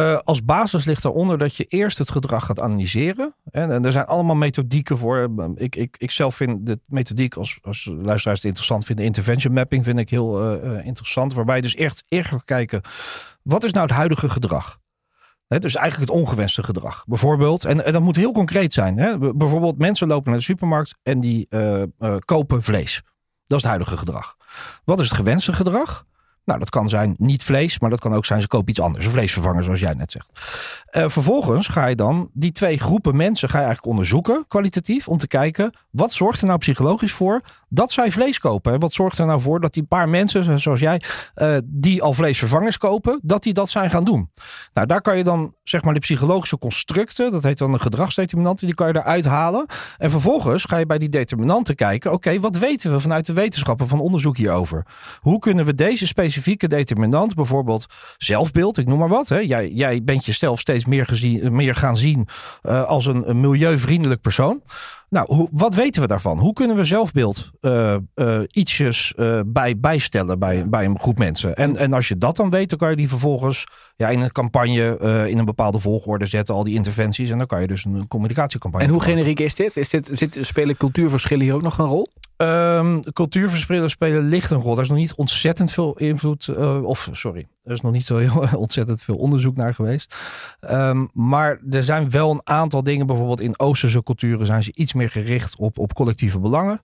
Uh, 0.00 0.18
als 0.18 0.44
basis 0.44 0.84
ligt 0.84 1.02
daaronder 1.02 1.38
dat 1.38 1.56
je 1.56 1.64
eerst 1.64 1.98
het 1.98 2.10
gedrag 2.10 2.44
gaat 2.44 2.60
analyseren. 2.60 3.34
En, 3.50 3.70
en 3.70 3.84
er 3.84 3.92
zijn 3.92 4.06
allemaal 4.06 4.36
methodieken 4.36 4.98
voor. 4.98 5.30
Ik, 5.54 5.76
ik, 5.76 5.96
ik 5.98 6.10
zelf 6.10 6.34
vind 6.34 6.66
de 6.66 6.80
methodiek, 6.86 7.34
als, 7.34 7.58
als 7.62 7.84
luisteraars 7.84 8.38
het 8.38 8.44
interessant 8.44 8.84
vinden, 8.84 9.04
intervention 9.04 9.52
mapping 9.52 9.84
vind 9.84 9.98
ik 9.98 10.10
heel 10.10 10.54
uh, 10.64 10.86
interessant. 10.86 11.34
Waarbij 11.34 11.56
je 11.56 11.62
dus 11.62 11.74
echt 11.74 12.04
eerst 12.08 12.28
gaat 12.28 12.44
kijken, 12.44 12.80
wat 13.42 13.64
is 13.64 13.72
nou 13.72 13.86
het 13.86 13.94
huidige 13.94 14.28
gedrag? 14.28 14.78
He, 15.46 15.58
dus 15.58 15.74
eigenlijk 15.74 16.10
het 16.10 16.20
ongewenste 16.20 16.62
gedrag. 16.62 17.04
Bijvoorbeeld, 17.06 17.64
en, 17.64 17.84
en 17.84 17.92
dat 17.92 18.02
moet 18.02 18.16
heel 18.16 18.32
concreet 18.32 18.72
zijn. 18.72 18.98
Hè? 18.98 19.18
Bijvoorbeeld 19.18 19.78
mensen 19.78 20.08
lopen 20.08 20.30
naar 20.30 20.38
de 20.38 20.44
supermarkt 20.44 20.94
en 21.02 21.20
die 21.20 21.48
kopen 22.24 22.62
vlees. 22.62 23.02
Dat 23.46 23.58
is 23.58 23.64
het 23.64 23.72
huidige 23.72 23.96
gedrag. 23.96 24.36
Wat 24.84 25.00
is 25.00 25.08
het 25.08 25.16
gewenste 25.16 25.52
gedrag? 25.52 26.06
Nou, 26.48 26.60
dat 26.60 26.70
kan 26.70 26.88
zijn 26.88 27.14
niet 27.18 27.44
vlees, 27.44 27.78
maar 27.78 27.90
dat 27.90 28.00
kan 28.00 28.14
ook 28.14 28.24
zijn 28.24 28.40
ze 28.40 28.46
kopen 28.46 28.70
iets 28.70 28.80
anders. 28.80 29.04
Een 29.04 29.10
vleesvervanger, 29.10 29.64
zoals 29.64 29.80
jij 29.80 29.94
net 29.94 30.10
zegt. 30.10 30.30
Uh, 30.92 31.08
vervolgens 31.08 31.68
ga 31.68 31.86
je 31.86 31.94
dan 31.94 32.30
die 32.32 32.52
twee 32.52 32.78
groepen 32.78 33.16
mensen 33.16 33.48
ga 33.48 33.58
je 33.58 33.64
eigenlijk 33.64 33.92
onderzoeken, 33.92 34.44
kwalitatief, 34.48 35.08
om 35.08 35.18
te 35.18 35.26
kijken 35.26 35.72
wat 35.90 36.12
zorgt 36.12 36.40
er 36.40 36.46
nou 36.46 36.58
psychologisch 36.58 37.12
voor 37.12 37.40
dat 37.68 37.92
zij 37.92 38.10
vlees 38.10 38.38
kopen. 38.38 38.80
Wat 38.80 38.92
zorgt 38.92 39.18
er 39.18 39.26
nou 39.26 39.40
voor 39.40 39.60
dat 39.60 39.72
die 39.72 39.82
paar 39.82 40.08
mensen, 40.08 40.60
zoals 40.60 40.80
jij, 40.80 41.02
uh, 41.36 41.56
die 41.64 42.02
al 42.02 42.12
vleesvervangers 42.12 42.78
kopen, 42.78 43.20
dat 43.22 43.42
die 43.42 43.52
dat 43.52 43.70
zijn 43.70 43.90
gaan 43.90 44.04
doen. 44.04 44.30
Nou, 44.72 44.86
daar 44.86 45.00
kan 45.00 45.16
je 45.16 45.24
dan 45.24 45.54
zeg 45.62 45.82
maar 45.82 45.94
de 45.94 46.00
psychologische 46.00 46.58
constructen, 46.58 47.30
dat 47.30 47.44
heet 47.44 47.58
dan 47.58 47.72
de 47.72 47.78
gedragsdeterminanten, 47.78 48.66
die 48.66 48.74
kan 48.74 48.88
je 48.88 48.96
eruit 48.96 49.24
halen. 49.24 49.66
En 49.98 50.10
vervolgens 50.10 50.64
ga 50.64 50.76
je 50.76 50.86
bij 50.86 50.98
die 50.98 51.08
determinanten 51.08 51.74
kijken, 51.74 52.12
oké, 52.12 52.40
wat 52.40 52.56
weten 52.56 52.90
we 52.90 53.00
vanuit 53.00 53.26
de 53.26 53.32
wetenschappen 53.32 53.88
van 53.88 54.00
onderzoek 54.00 54.36
hierover? 54.36 54.86
Hoe 55.20 55.38
kunnen 55.38 55.64
we 55.64 55.74
deze 55.74 56.06
specifieke 56.06 56.36
determinant, 56.68 57.34
bijvoorbeeld 57.34 57.86
zelfbeeld, 58.16 58.78
ik 58.78 58.86
noem 58.86 58.98
maar 58.98 59.08
wat, 59.08 59.28
hè? 59.28 59.38
Jij, 59.38 59.70
jij 59.70 60.02
bent 60.02 60.24
jezelf 60.24 60.60
steeds 60.60 60.84
meer, 60.84 61.06
gezien, 61.06 61.54
meer 61.54 61.74
gaan 61.74 61.96
zien 61.96 62.28
uh, 62.62 62.84
als 62.84 63.06
een, 63.06 63.30
een 63.30 63.40
milieuvriendelijk 63.40 64.20
persoon. 64.20 64.62
Nou, 65.10 65.34
hoe, 65.34 65.48
wat 65.50 65.74
weten 65.74 66.02
we 66.02 66.08
daarvan? 66.08 66.38
Hoe 66.38 66.52
kunnen 66.52 66.76
we 66.76 66.84
zelfbeeld 66.84 67.50
uh, 67.60 67.96
uh, 68.14 68.40
ietsjes 68.50 69.14
bij, 69.46 69.78
bijstellen 69.78 70.38
bij, 70.38 70.68
bij 70.68 70.84
een 70.84 71.00
groep 71.00 71.18
mensen? 71.18 71.56
En, 71.56 71.76
en 71.76 71.92
als 71.92 72.08
je 72.08 72.18
dat 72.18 72.36
dan 72.36 72.50
weet, 72.50 72.70
dan 72.70 72.78
kan 72.78 72.90
je 72.90 72.96
die 72.96 73.08
vervolgens 73.08 73.66
ja, 73.96 74.08
in 74.08 74.20
een 74.20 74.32
campagne 74.32 74.98
in 75.28 75.38
een 75.38 75.44
bepaalde 75.44 75.78
volgorde 75.78 76.26
zetten, 76.26 76.54
al 76.54 76.64
die 76.64 76.74
interventies. 76.74 77.30
En 77.30 77.38
dan 77.38 77.46
kan 77.46 77.60
je 77.60 77.66
dus 77.66 77.84
een 77.84 78.08
communicatiecampagne. 78.08 78.86
En 78.86 78.92
hoe 78.92 79.02
generiek 79.02 79.40
is 79.40 79.54
dit? 79.54 79.76
Is 79.76 79.88
dit 79.88 80.10
zit, 80.12 80.38
spelen 80.40 80.76
cultuurverschillen 80.76 81.44
hier 81.44 81.54
ook 81.54 81.62
nog 81.62 81.78
een 81.78 81.86
rol? 81.86 82.08
Um, 82.42 83.00
spelen 83.88 84.28
licht 84.28 84.50
een 84.50 84.60
rol. 84.60 84.76
Er 84.76 84.82
is 84.82 84.88
nog 84.88 84.98
niet 84.98 85.14
ontzettend 85.14 85.72
veel 85.72 85.96
invloed, 85.96 86.56
of 86.82 87.08
sorry, 87.12 87.48
er 87.68 87.74
is 87.74 87.80
nog 87.80 87.92
niet 87.92 88.04
zo 88.04 88.16
heel 88.16 88.48
ontzettend 88.56 89.02
veel 89.02 89.16
onderzoek 89.16 89.56
naar 89.56 89.74
geweest. 89.74 90.16
Um, 90.70 91.08
maar 91.12 91.58
er 91.70 91.82
zijn 91.82 92.10
wel 92.10 92.30
een 92.30 92.40
aantal 92.44 92.82
dingen, 92.82 93.06
bijvoorbeeld 93.06 93.40
in 93.40 93.58
Oosterse 93.58 94.02
culturen 94.02 94.46
zijn 94.46 94.62
ze 94.62 94.72
iets 94.74 94.92
meer 94.92 95.10
gericht 95.10 95.56
op, 95.56 95.78
op 95.78 95.94
collectieve 95.94 96.38
belangen. 96.38 96.80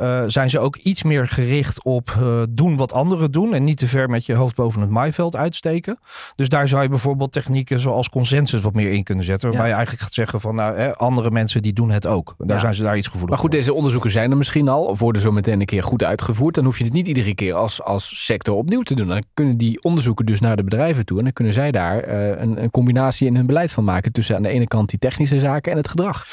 Uh, 0.00 0.22
zijn 0.26 0.50
ze 0.50 0.58
ook 0.58 0.76
iets 0.76 1.02
meer 1.02 1.28
gericht 1.28 1.84
op 1.84 2.16
uh, 2.20 2.42
doen 2.50 2.76
wat 2.76 2.92
anderen 2.92 3.30
doen 3.30 3.54
en 3.54 3.62
niet 3.62 3.78
te 3.78 3.86
ver 3.86 4.10
met 4.10 4.26
je 4.26 4.34
hoofd 4.34 4.54
boven 4.54 4.80
het 4.80 4.90
maaiveld 4.90 5.36
uitsteken. 5.36 5.98
Dus 6.36 6.48
daar 6.48 6.68
zou 6.68 6.82
je 6.82 6.88
bijvoorbeeld 6.88 7.32
technieken 7.32 7.78
zoals 7.78 8.08
consensus 8.08 8.60
wat 8.60 8.74
meer 8.74 8.92
in 8.92 9.04
kunnen 9.04 9.24
zetten. 9.24 9.48
Waarbij 9.48 9.66
ja. 9.66 9.72
je 9.72 9.76
eigenlijk 9.76 10.04
gaat 10.04 10.14
zeggen 10.14 10.40
van 10.40 10.54
nou, 10.54 10.76
hè, 10.76 10.96
andere 10.96 11.30
mensen 11.30 11.62
die 11.62 11.72
doen 11.72 11.90
het 11.90 12.06
ook. 12.06 12.34
Daar 12.38 12.48
ja. 12.48 12.58
zijn 12.58 12.74
ze 12.74 12.82
daar 12.82 12.96
iets 12.96 13.06
gevoelig 13.06 13.30
Maar 13.30 13.38
goed, 13.38 13.50
voor. 13.50 13.58
deze 13.58 13.74
onderzoeken 13.74 14.10
zijn 14.10 14.30
er 14.30 14.36
misschien 14.36 14.68
al 14.68 14.84
of 14.84 14.98
worden 14.98 15.22
zo 15.22 15.32
meteen 15.32 15.60
een 15.60 15.66
keer 15.66 15.82
goed 15.82 16.02
uitgevoerd. 16.04 16.54
Dan 16.54 16.64
hoef 16.64 16.78
je 16.78 16.84
het 16.84 16.92
niet 16.92 17.06
iedere 17.06 17.34
keer 17.34 17.54
als, 17.54 17.82
als 17.82 18.24
sector 18.24 18.56
opnieuw 18.56 18.82
te 18.82 18.94
doen. 18.94 19.08
Dan 19.08 19.22
kunnen 19.34 19.56
die 19.56 19.82
onderzoeken 19.82 20.23
dus 20.24 20.40
naar 20.40 20.56
de 20.56 20.64
bedrijven 20.64 21.04
toe 21.04 21.18
en 21.18 21.24
dan 21.24 21.32
kunnen 21.32 21.52
zij 21.52 21.70
daar 21.70 22.08
uh, 22.08 22.28
een, 22.28 22.62
een 22.62 22.70
combinatie 22.70 23.26
in 23.26 23.36
hun 23.36 23.46
beleid 23.46 23.72
van 23.72 23.84
maken 23.84 24.12
tussen 24.12 24.36
aan 24.36 24.42
de 24.42 24.48
ene 24.48 24.66
kant 24.66 24.88
die 24.90 24.98
technische 24.98 25.38
zaken 25.38 25.72
en 25.72 25.78
het 25.78 25.88
gedrag. 25.88 26.26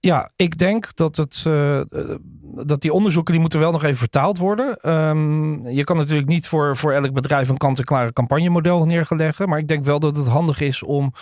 Ja, 0.00 0.30
ik 0.36 0.58
denk 0.58 0.94
dat, 0.94 1.16
het, 1.16 1.44
uh, 1.46 1.80
dat 2.64 2.80
die 2.80 2.92
onderzoeken 2.92 3.32
die 3.32 3.40
moeten 3.40 3.60
wel 3.60 3.72
nog 3.72 3.84
even 3.84 3.96
vertaald 3.96 4.38
worden. 4.38 4.90
Um, 4.90 5.68
je 5.68 5.84
kan 5.84 5.96
natuurlijk 5.96 6.28
niet 6.28 6.48
voor, 6.48 6.76
voor 6.76 6.92
elk 6.92 7.12
bedrijf 7.12 7.48
een 7.48 7.56
kant-en-klare 7.56 8.12
campagnemodel 8.12 8.84
neerleggen. 8.84 9.48
Maar 9.48 9.58
ik 9.58 9.68
denk 9.68 9.84
wel 9.84 10.00
dat 10.00 10.16
het 10.16 10.26
handig 10.26 10.60
is 10.60 10.82
om 10.82 11.12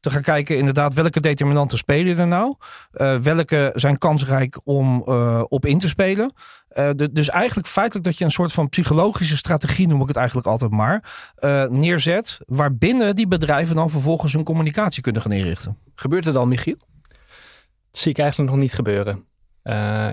te 0.00 0.10
gaan 0.10 0.22
kijken 0.22 0.56
inderdaad 0.56 0.94
welke 0.94 1.20
determinanten 1.20 1.78
spelen 1.78 2.18
er 2.18 2.26
nou. 2.26 2.54
Uh, 2.94 3.18
welke 3.18 3.72
zijn 3.74 3.98
kansrijk 3.98 4.60
om 4.64 5.04
uh, 5.06 5.44
op 5.48 5.66
in 5.66 5.78
te 5.78 5.88
spelen. 5.88 6.32
Uh, 6.72 6.90
de, 6.94 7.12
dus 7.12 7.28
eigenlijk 7.28 7.68
feitelijk 7.68 8.06
dat 8.06 8.18
je 8.18 8.24
een 8.24 8.30
soort 8.30 8.52
van 8.52 8.68
psychologische 8.68 9.36
strategie, 9.36 9.88
noem 9.88 10.00
ik 10.00 10.08
het 10.08 10.16
eigenlijk 10.16 10.46
altijd 10.46 10.70
maar, 10.70 11.26
neerzet. 11.70 12.38
Waarbinnen 12.46 13.16
die 13.16 13.28
bedrijven 13.28 13.76
dan 13.76 13.90
vervolgens 13.90 14.32
hun 14.32 14.44
communicatie 14.44 15.02
kunnen 15.02 15.22
gaan 15.22 15.32
inrichten. 15.32 15.78
Gebeurt 15.94 16.26
er 16.26 16.32
dan, 16.32 16.48
Michiel? 16.48 16.76
Dat 17.90 18.00
zie 18.00 18.10
ik 18.10 18.18
eigenlijk 18.18 18.50
nog 18.50 18.60
niet 18.60 18.72
gebeuren. 18.72 19.26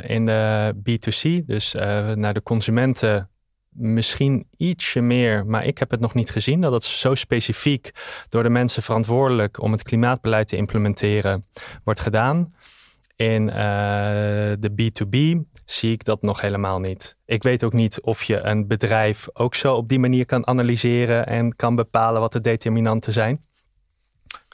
in 0.07 0.25
de 0.25 0.73
B2C, 0.77 1.45
dus 1.45 1.73
naar 2.15 2.33
de 2.33 2.43
consumenten 2.43 3.29
misschien 3.75 4.47
ietsje 4.57 5.01
meer, 5.01 5.45
maar 5.45 5.65
ik 5.65 5.77
heb 5.77 5.91
het 5.91 5.99
nog 5.99 6.13
niet 6.13 6.29
gezien, 6.29 6.61
dat 6.61 6.73
het 6.73 6.83
zo 6.83 7.15
specifiek 7.15 7.91
door 8.29 8.43
de 8.43 8.49
mensen 8.49 8.83
verantwoordelijk 8.83 9.61
om 9.61 9.71
het 9.71 9.83
klimaatbeleid 9.83 10.47
te 10.47 10.55
implementeren 10.55 11.45
wordt 11.83 11.99
gedaan. 11.99 12.53
In 13.15 13.47
uh, 13.47 13.55
de 14.59 14.71
B2B 14.71 15.47
zie 15.65 15.91
ik 15.91 16.03
dat 16.03 16.21
nog 16.21 16.41
helemaal 16.41 16.79
niet. 16.79 17.17
Ik 17.25 17.43
weet 17.43 17.63
ook 17.63 17.73
niet 17.73 18.01
of 18.01 18.23
je 18.23 18.39
een 18.39 18.67
bedrijf 18.67 19.27
ook 19.33 19.55
zo 19.55 19.75
op 19.75 19.87
die 19.87 19.99
manier 19.99 20.25
kan 20.25 20.47
analyseren 20.47 21.27
en 21.27 21.55
kan 21.55 21.75
bepalen 21.75 22.21
wat 22.21 22.31
de 22.31 22.41
determinanten 22.41 23.13
zijn. 23.13 23.43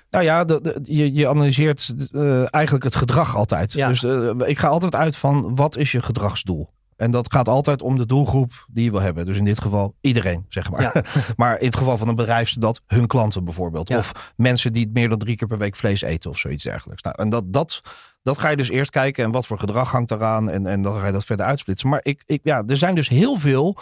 Nou 0.10 0.24
ja, 0.24 0.46
je, 0.84 1.14
je, 1.14 1.28
analyseert 1.28 1.94
uh, 2.12 2.54
eigenlijk 2.54 2.84
het 2.84 2.96
gedrag 2.96 3.36
altijd. 3.36 3.74
Ja. 3.74 3.88
Dus 3.88 4.04
uh, 4.04 4.32
ik 4.46 4.58
ga 4.58 4.68
altijd 4.68 4.96
uit 4.96 5.16
van 5.16 5.56
wat 5.56 5.78
is 5.78 5.92
je 5.92 6.02
gedragsdoel? 6.02 6.70
En 7.02 7.12
dat 7.12 7.32
gaat 7.32 7.50
altijd 7.50 7.82
om 7.82 7.98
de 7.98 8.06
doelgroep 8.06 8.66
die 8.70 8.84
je 8.84 8.92
wil 8.92 9.02
hebben. 9.02 9.26
Dus 9.26 9.38
in 9.38 9.46
dit 9.46 9.62
geval 9.62 9.96
iedereen, 10.02 10.46
zeg 10.50 10.72
maar. 10.72 11.06
maar 11.36 11.60
in 11.60 11.66
het 11.66 11.76
geval 11.76 11.98
van 11.98 12.08
een 12.08 12.16
bedrijf 12.16 12.54
dat 12.54 12.82
hun 12.88 13.08
klanten 13.08 13.44
bijvoorbeeld. 13.44 13.96
Of 13.96 14.34
mensen 14.36 14.74
die 14.74 14.90
meer 14.94 15.10
dan 15.10 15.18
drie 15.18 15.36
keer 15.36 15.48
per 15.48 15.58
week 15.58 15.76
vlees 15.76 16.02
eten 16.02 16.30
of 16.30 16.38
zoiets 16.38 16.64
dergelijks. 16.64 17.02
Nou, 17.02 17.16
en 17.20 17.30
dat, 17.30 17.54
dat, 17.54 17.82
dat 18.24 18.40
ga 18.40 18.50
je 18.50 18.58
dus 18.58 18.70
eerst 18.70 18.92
kijken. 18.92 19.24
En 19.24 19.32
wat 19.32 19.48
voor 19.48 19.60
gedrag 19.60 19.92
hangt 19.92 20.12
eraan. 20.12 20.50
En, 20.50 20.66
en 20.66 20.82
dan 20.82 20.96
ga 20.96 21.06
je 21.06 21.12
dat 21.12 21.26
verder 21.26 21.46
uitsplitsen. 21.46 21.90
Maar 21.90 22.00
ik, 22.04 22.24
ik, 22.26 22.40
ja, 22.44 22.64
er 22.68 22.78
zijn 22.78 22.96
dus 22.96 23.10
heel 23.10 23.38
veel 23.38 23.78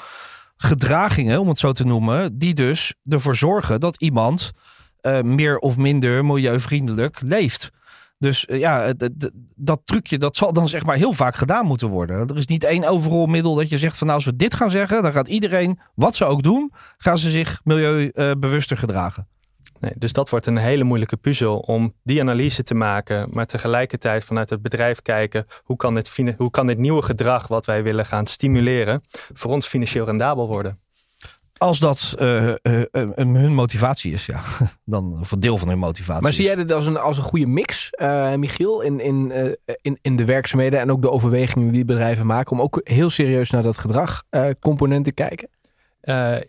gedragingen, 0.55 1.39
om 1.39 1.47
het 1.47 1.59
zo 1.59 1.71
te 1.71 1.85
noemen. 1.85 2.37
Die 2.37 2.53
dus 2.53 2.93
ervoor 3.09 3.35
zorgen 3.35 3.79
dat 3.79 4.01
iemand 4.01 4.51
uh, 5.01 5.21
meer 5.21 5.57
of 5.57 5.77
minder 5.77 6.25
milieuvriendelijk 6.25 7.21
leeft. 7.21 7.71
Dus 8.19 8.45
eh, 8.45 8.59
ja, 8.59 8.93
dat 9.55 9.81
trucje 9.83 10.17
dat 10.17 10.35
zal 10.35 10.53
dan 10.53 10.67
zeg 10.67 10.85
maar 10.85 10.95
heel 10.95 11.13
vaak 11.13 11.35
gedaan 11.35 11.65
moeten 11.65 11.87
worden. 11.87 12.27
Er 12.27 12.37
is 12.37 12.47
niet 12.47 12.63
één 12.63 12.83
overal 12.83 13.25
middel 13.25 13.55
dat 13.55 13.69
je 13.69 13.77
zegt 13.77 13.97
van 13.97 14.07
nou 14.07 14.19
als 14.19 14.27
we 14.27 14.35
dit 14.35 14.55
gaan 14.55 14.71
zeggen, 14.71 15.03
dan 15.03 15.11
gaat 15.11 15.27
iedereen, 15.27 15.79
wat 15.95 16.15
ze 16.15 16.25
ook 16.25 16.43
doen, 16.43 16.73
gaan 16.97 17.17
ze 17.17 17.29
zich 17.29 17.61
milieubewuster 17.63 18.77
gedragen. 18.77 19.27
Nee, 19.79 19.91
dus 19.95 20.13
dat 20.13 20.29
wordt 20.29 20.45
een 20.45 20.57
hele 20.57 20.83
moeilijke 20.83 21.17
puzzel 21.17 21.57
om 21.59 21.93
die 22.03 22.21
analyse 22.21 22.63
te 22.63 22.73
maken, 22.73 23.27
maar 23.31 23.45
tegelijkertijd 23.45 24.23
vanuit 24.23 24.49
het 24.49 24.61
bedrijf 24.61 25.01
kijken 25.01 25.45
hoe 25.63 25.75
kan 25.75 25.95
dit, 25.95 26.35
hoe 26.37 26.49
kan 26.49 26.67
dit 26.67 26.77
nieuwe 26.77 27.01
gedrag 27.01 27.47
wat 27.47 27.65
wij 27.65 27.83
willen 27.83 28.05
gaan 28.05 28.25
stimuleren 28.25 29.01
voor 29.33 29.51
ons 29.51 29.67
financieel 29.67 30.05
rendabel 30.05 30.47
worden. 30.47 30.77
Als 31.59 31.79
dat 31.79 32.15
uh, 32.19 32.47
uh, 32.47 32.53
hun 33.15 33.53
motivatie 33.53 34.13
is, 34.13 34.25
ja. 34.25 34.41
Dan, 34.85 35.19
of 35.19 35.31
een 35.31 35.39
deel 35.39 35.57
van 35.57 35.67
hun 35.67 35.79
motivatie. 35.79 36.23
Maar 36.23 36.33
zie 36.33 36.45
jij 36.45 36.55
dit 36.55 36.71
als 36.71 36.85
een, 36.85 36.97
als 36.97 37.17
een 37.17 37.23
goede 37.23 37.47
mix, 37.47 37.89
Michiel, 38.35 38.81
in, 38.81 38.99
in, 38.99 39.31
in, 39.81 39.97
in 40.01 40.15
de 40.15 40.25
werkzaamheden 40.25 40.79
en 40.79 40.91
ook 40.91 41.01
de 41.01 41.09
overwegingen 41.09 41.71
die 41.71 41.85
bedrijven 41.85 42.25
maken, 42.25 42.51
om 42.51 42.61
ook 42.61 42.81
heel 42.83 43.09
serieus 43.09 43.49
naar 43.49 43.63
dat 43.63 43.77
gedragcomponent 43.77 45.05
te 45.05 45.11
kijken? 45.11 45.49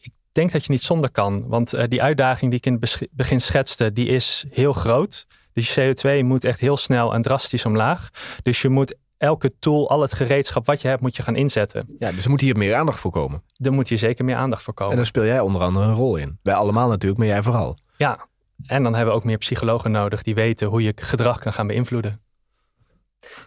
ik 0.00 0.12
denk 0.32 0.52
dat 0.52 0.64
je 0.64 0.72
niet 0.72 0.82
zonder 0.82 1.10
kan, 1.10 1.48
want 1.48 1.90
die 1.90 2.02
uitdaging 2.02 2.50
die 2.50 2.58
ik 2.58 2.66
in 2.66 2.78
het 2.80 3.08
begin 3.12 3.40
schetste, 3.40 3.92
die 3.92 4.08
is 4.08 4.44
heel 4.50 4.72
groot. 4.72 5.26
Dus 5.52 5.74
je 5.74 5.94
CO2 5.94 6.24
moet 6.24 6.44
echt 6.44 6.60
heel 6.60 6.76
snel 6.76 7.14
en 7.14 7.22
drastisch 7.22 7.64
omlaag. 7.64 8.10
Dus 8.42 8.62
je 8.62 8.68
moet 8.68 8.94
elke 9.20 9.52
tool, 9.58 9.90
al 9.90 10.00
het 10.00 10.12
gereedschap 10.12 10.66
wat 10.66 10.82
je 10.82 10.88
hebt, 10.88 11.00
moet 11.00 11.16
je 11.16 11.22
gaan 11.22 11.36
inzetten. 11.36 11.86
Ja, 11.98 12.12
dus 12.12 12.24
er 12.24 12.30
moet 12.30 12.40
hier 12.40 12.56
meer 12.56 12.74
aandacht 12.74 12.98
voor 12.98 13.10
komen. 13.10 13.42
Er 13.56 13.72
moet 13.72 13.88
hier 13.88 13.98
zeker 13.98 14.24
meer 14.24 14.36
aandacht 14.36 14.62
voor 14.62 14.74
komen. 14.74 14.92
En 14.92 14.98
daar 14.98 15.06
speel 15.06 15.24
jij 15.24 15.40
onder 15.40 15.62
andere 15.62 15.86
een 15.86 15.94
rol 15.94 16.16
in. 16.16 16.38
Wij 16.42 16.54
allemaal 16.54 16.88
natuurlijk, 16.88 17.18
maar 17.20 17.28
jij 17.28 17.42
vooral. 17.42 17.76
Ja, 17.96 18.26
en 18.66 18.82
dan 18.82 18.94
hebben 18.94 19.14
we 19.14 19.20
ook 19.20 19.26
meer 19.26 19.38
psychologen 19.38 19.90
nodig 19.90 20.22
die 20.22 20.34
weten 20.34 20.66
hoe 20.68 20.82
je 20.82 20.92
gedrag 20.96 21.38
kan 21.38 21.52
gaan 21.52 21.66
beïnvloeden. 21.66 22.20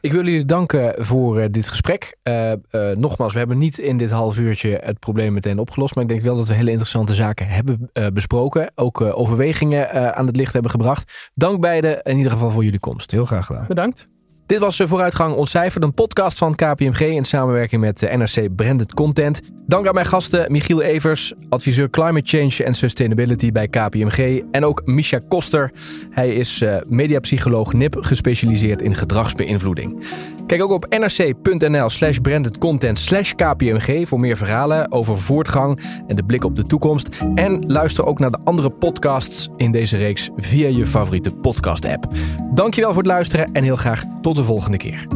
Ik 0.01 0.11
wil 0.11 0.25
jullie 0.25 0.45
danken 0.45 1.05
voor 1.05 1.39
uh, 1.39 1.45
dit 1.47 1.67
gesprek. 1.67 2.17
Uh, 2.23 2.51
uh, 2.51 2.55
nogmaals, 2.95 3.33
we 3.33 3.39
hebben 3.39 3.57
niet 3.57 3.77
in 3.77 3.97
dit 3.97 4.11
half 4.11 4.37
uurtje 4.37 4.79
het 4.81 4.99
probleem 4.99 5.33
meteen 5.33 5.59
opgelost. 5.59 5.95
Maar 5.95 6.03
ik 6.03 6.09
denk 6.09 6.21
wel 6.21 6.35
dat 6.35 6.47
we 6.47 6.53
hele 6.53 6.69
interessante 6.69 7.13
zaken 7.13 7.47
hebben 7.47 7.91
besproken. 8.13 8.71
Ook 8.75 9.01
overwegingen 9.01 10.15
aan 10.15 10.27
het 10.27 10.35
licht 10.35 10.53
hebben 10.53 10.71
gebracht. 10.71 11.29
Dank 11.33 11.61
beiden 11.61 12.03
in 12.03 12.17
ieder 12.17 12.31
geval 12.31 12.49
voor 12.49 12.63
jullie 12.63 12.79
komst. 12.79 13.11
Heel 13.11 13.25
graag 13.25 13.45
gedaan. 13.45 13.65
Bedankt. 13.67 14.11
Dit 14.45 14.59
was 14.59 14.81
Vooruitgang 14.85 15.35
Ontcijferd, 15.35 15.83
een 15.83 15.93
podcast 15.93 16.37
van 16.37 16.55
KPMG 16.55 16.99
in 16.99 17.25
samenwerking 17.25 17.81
met 17.81 18.01
NRC 18.01 18.55
Branded 18.55 18.93
Content. 18.93 19.41
Dank 19.67 19.87
aan 19.87 19.93
mijn 19.93 20.05
gasten 20.05 20.51
Michiel 20.51 20.81
Evers, 20.81 21.33
adviseur 21.49 21.89
Climate 21.89 22.37
Change 22.37 22.63
en 22.63 22.73
Sustainability 22.73 23.51
bij 23.51 23.67
KPMG. 23.67 24.41
En 24.51 24.65
ook 24.65 24.81
Misha 24.85 25.19
Koster. 25.27 25.71
Hij 26.09 26.33
is 26.35 26.61
uh, 26.61 26.75
mediapsycholoog 26.87 27.73
NIP, 27.73 27.95
gespecialiseerd 27.99 28.81
in 28.81 28.95
gedragsbeïnvloeding. 28.95 30.03
Kijk 30.47 30.63
ook 30.63 30.71
op 30.71 30.85
nrc.nl 30.89 31.89
slash 31.89 32.17
brandedcontent 32.17 32.99
slash 32.99 33.31
KPMG 33.31 34.07
voor 34.07 34.19
meer 34.19 34.37
verhalen 34.37 34.91
over 34.91 35.17
voortgang 35.17 35.79
en 36.07 36.15
de 36.15 36.23
blik 36.23 36.43
op 36.43 36.55
de 36.55 36.63
toekomst. 36.63 37.09
En 37.35 37.63
luister 37.67 38.05
ook 38.05 38.19
naar 38.19 38.31
de 38.31 38.39
andere 38.43 38.69
podcasts 38.69 39.49
in 39.57 39.71
deze 39.71 39.97
reeks 39.97 40.29
via 40.35 40.67
je 40.67 40.85
favoriete 40.85 41.31
podcast 41.31 41.85
app. 41.85 42.07
Dankjewel 42.53 42.93
voor 42.93 43.01
het 43.01 43.11
luisteren 43.11 43.51
en 43.51 43.63
heel 43.63 43.75
graag 43.75 44.03
tot 44.21 44.35
de 44.35 44.43
volgende 44.43 44.77
keer. 44.77 45.07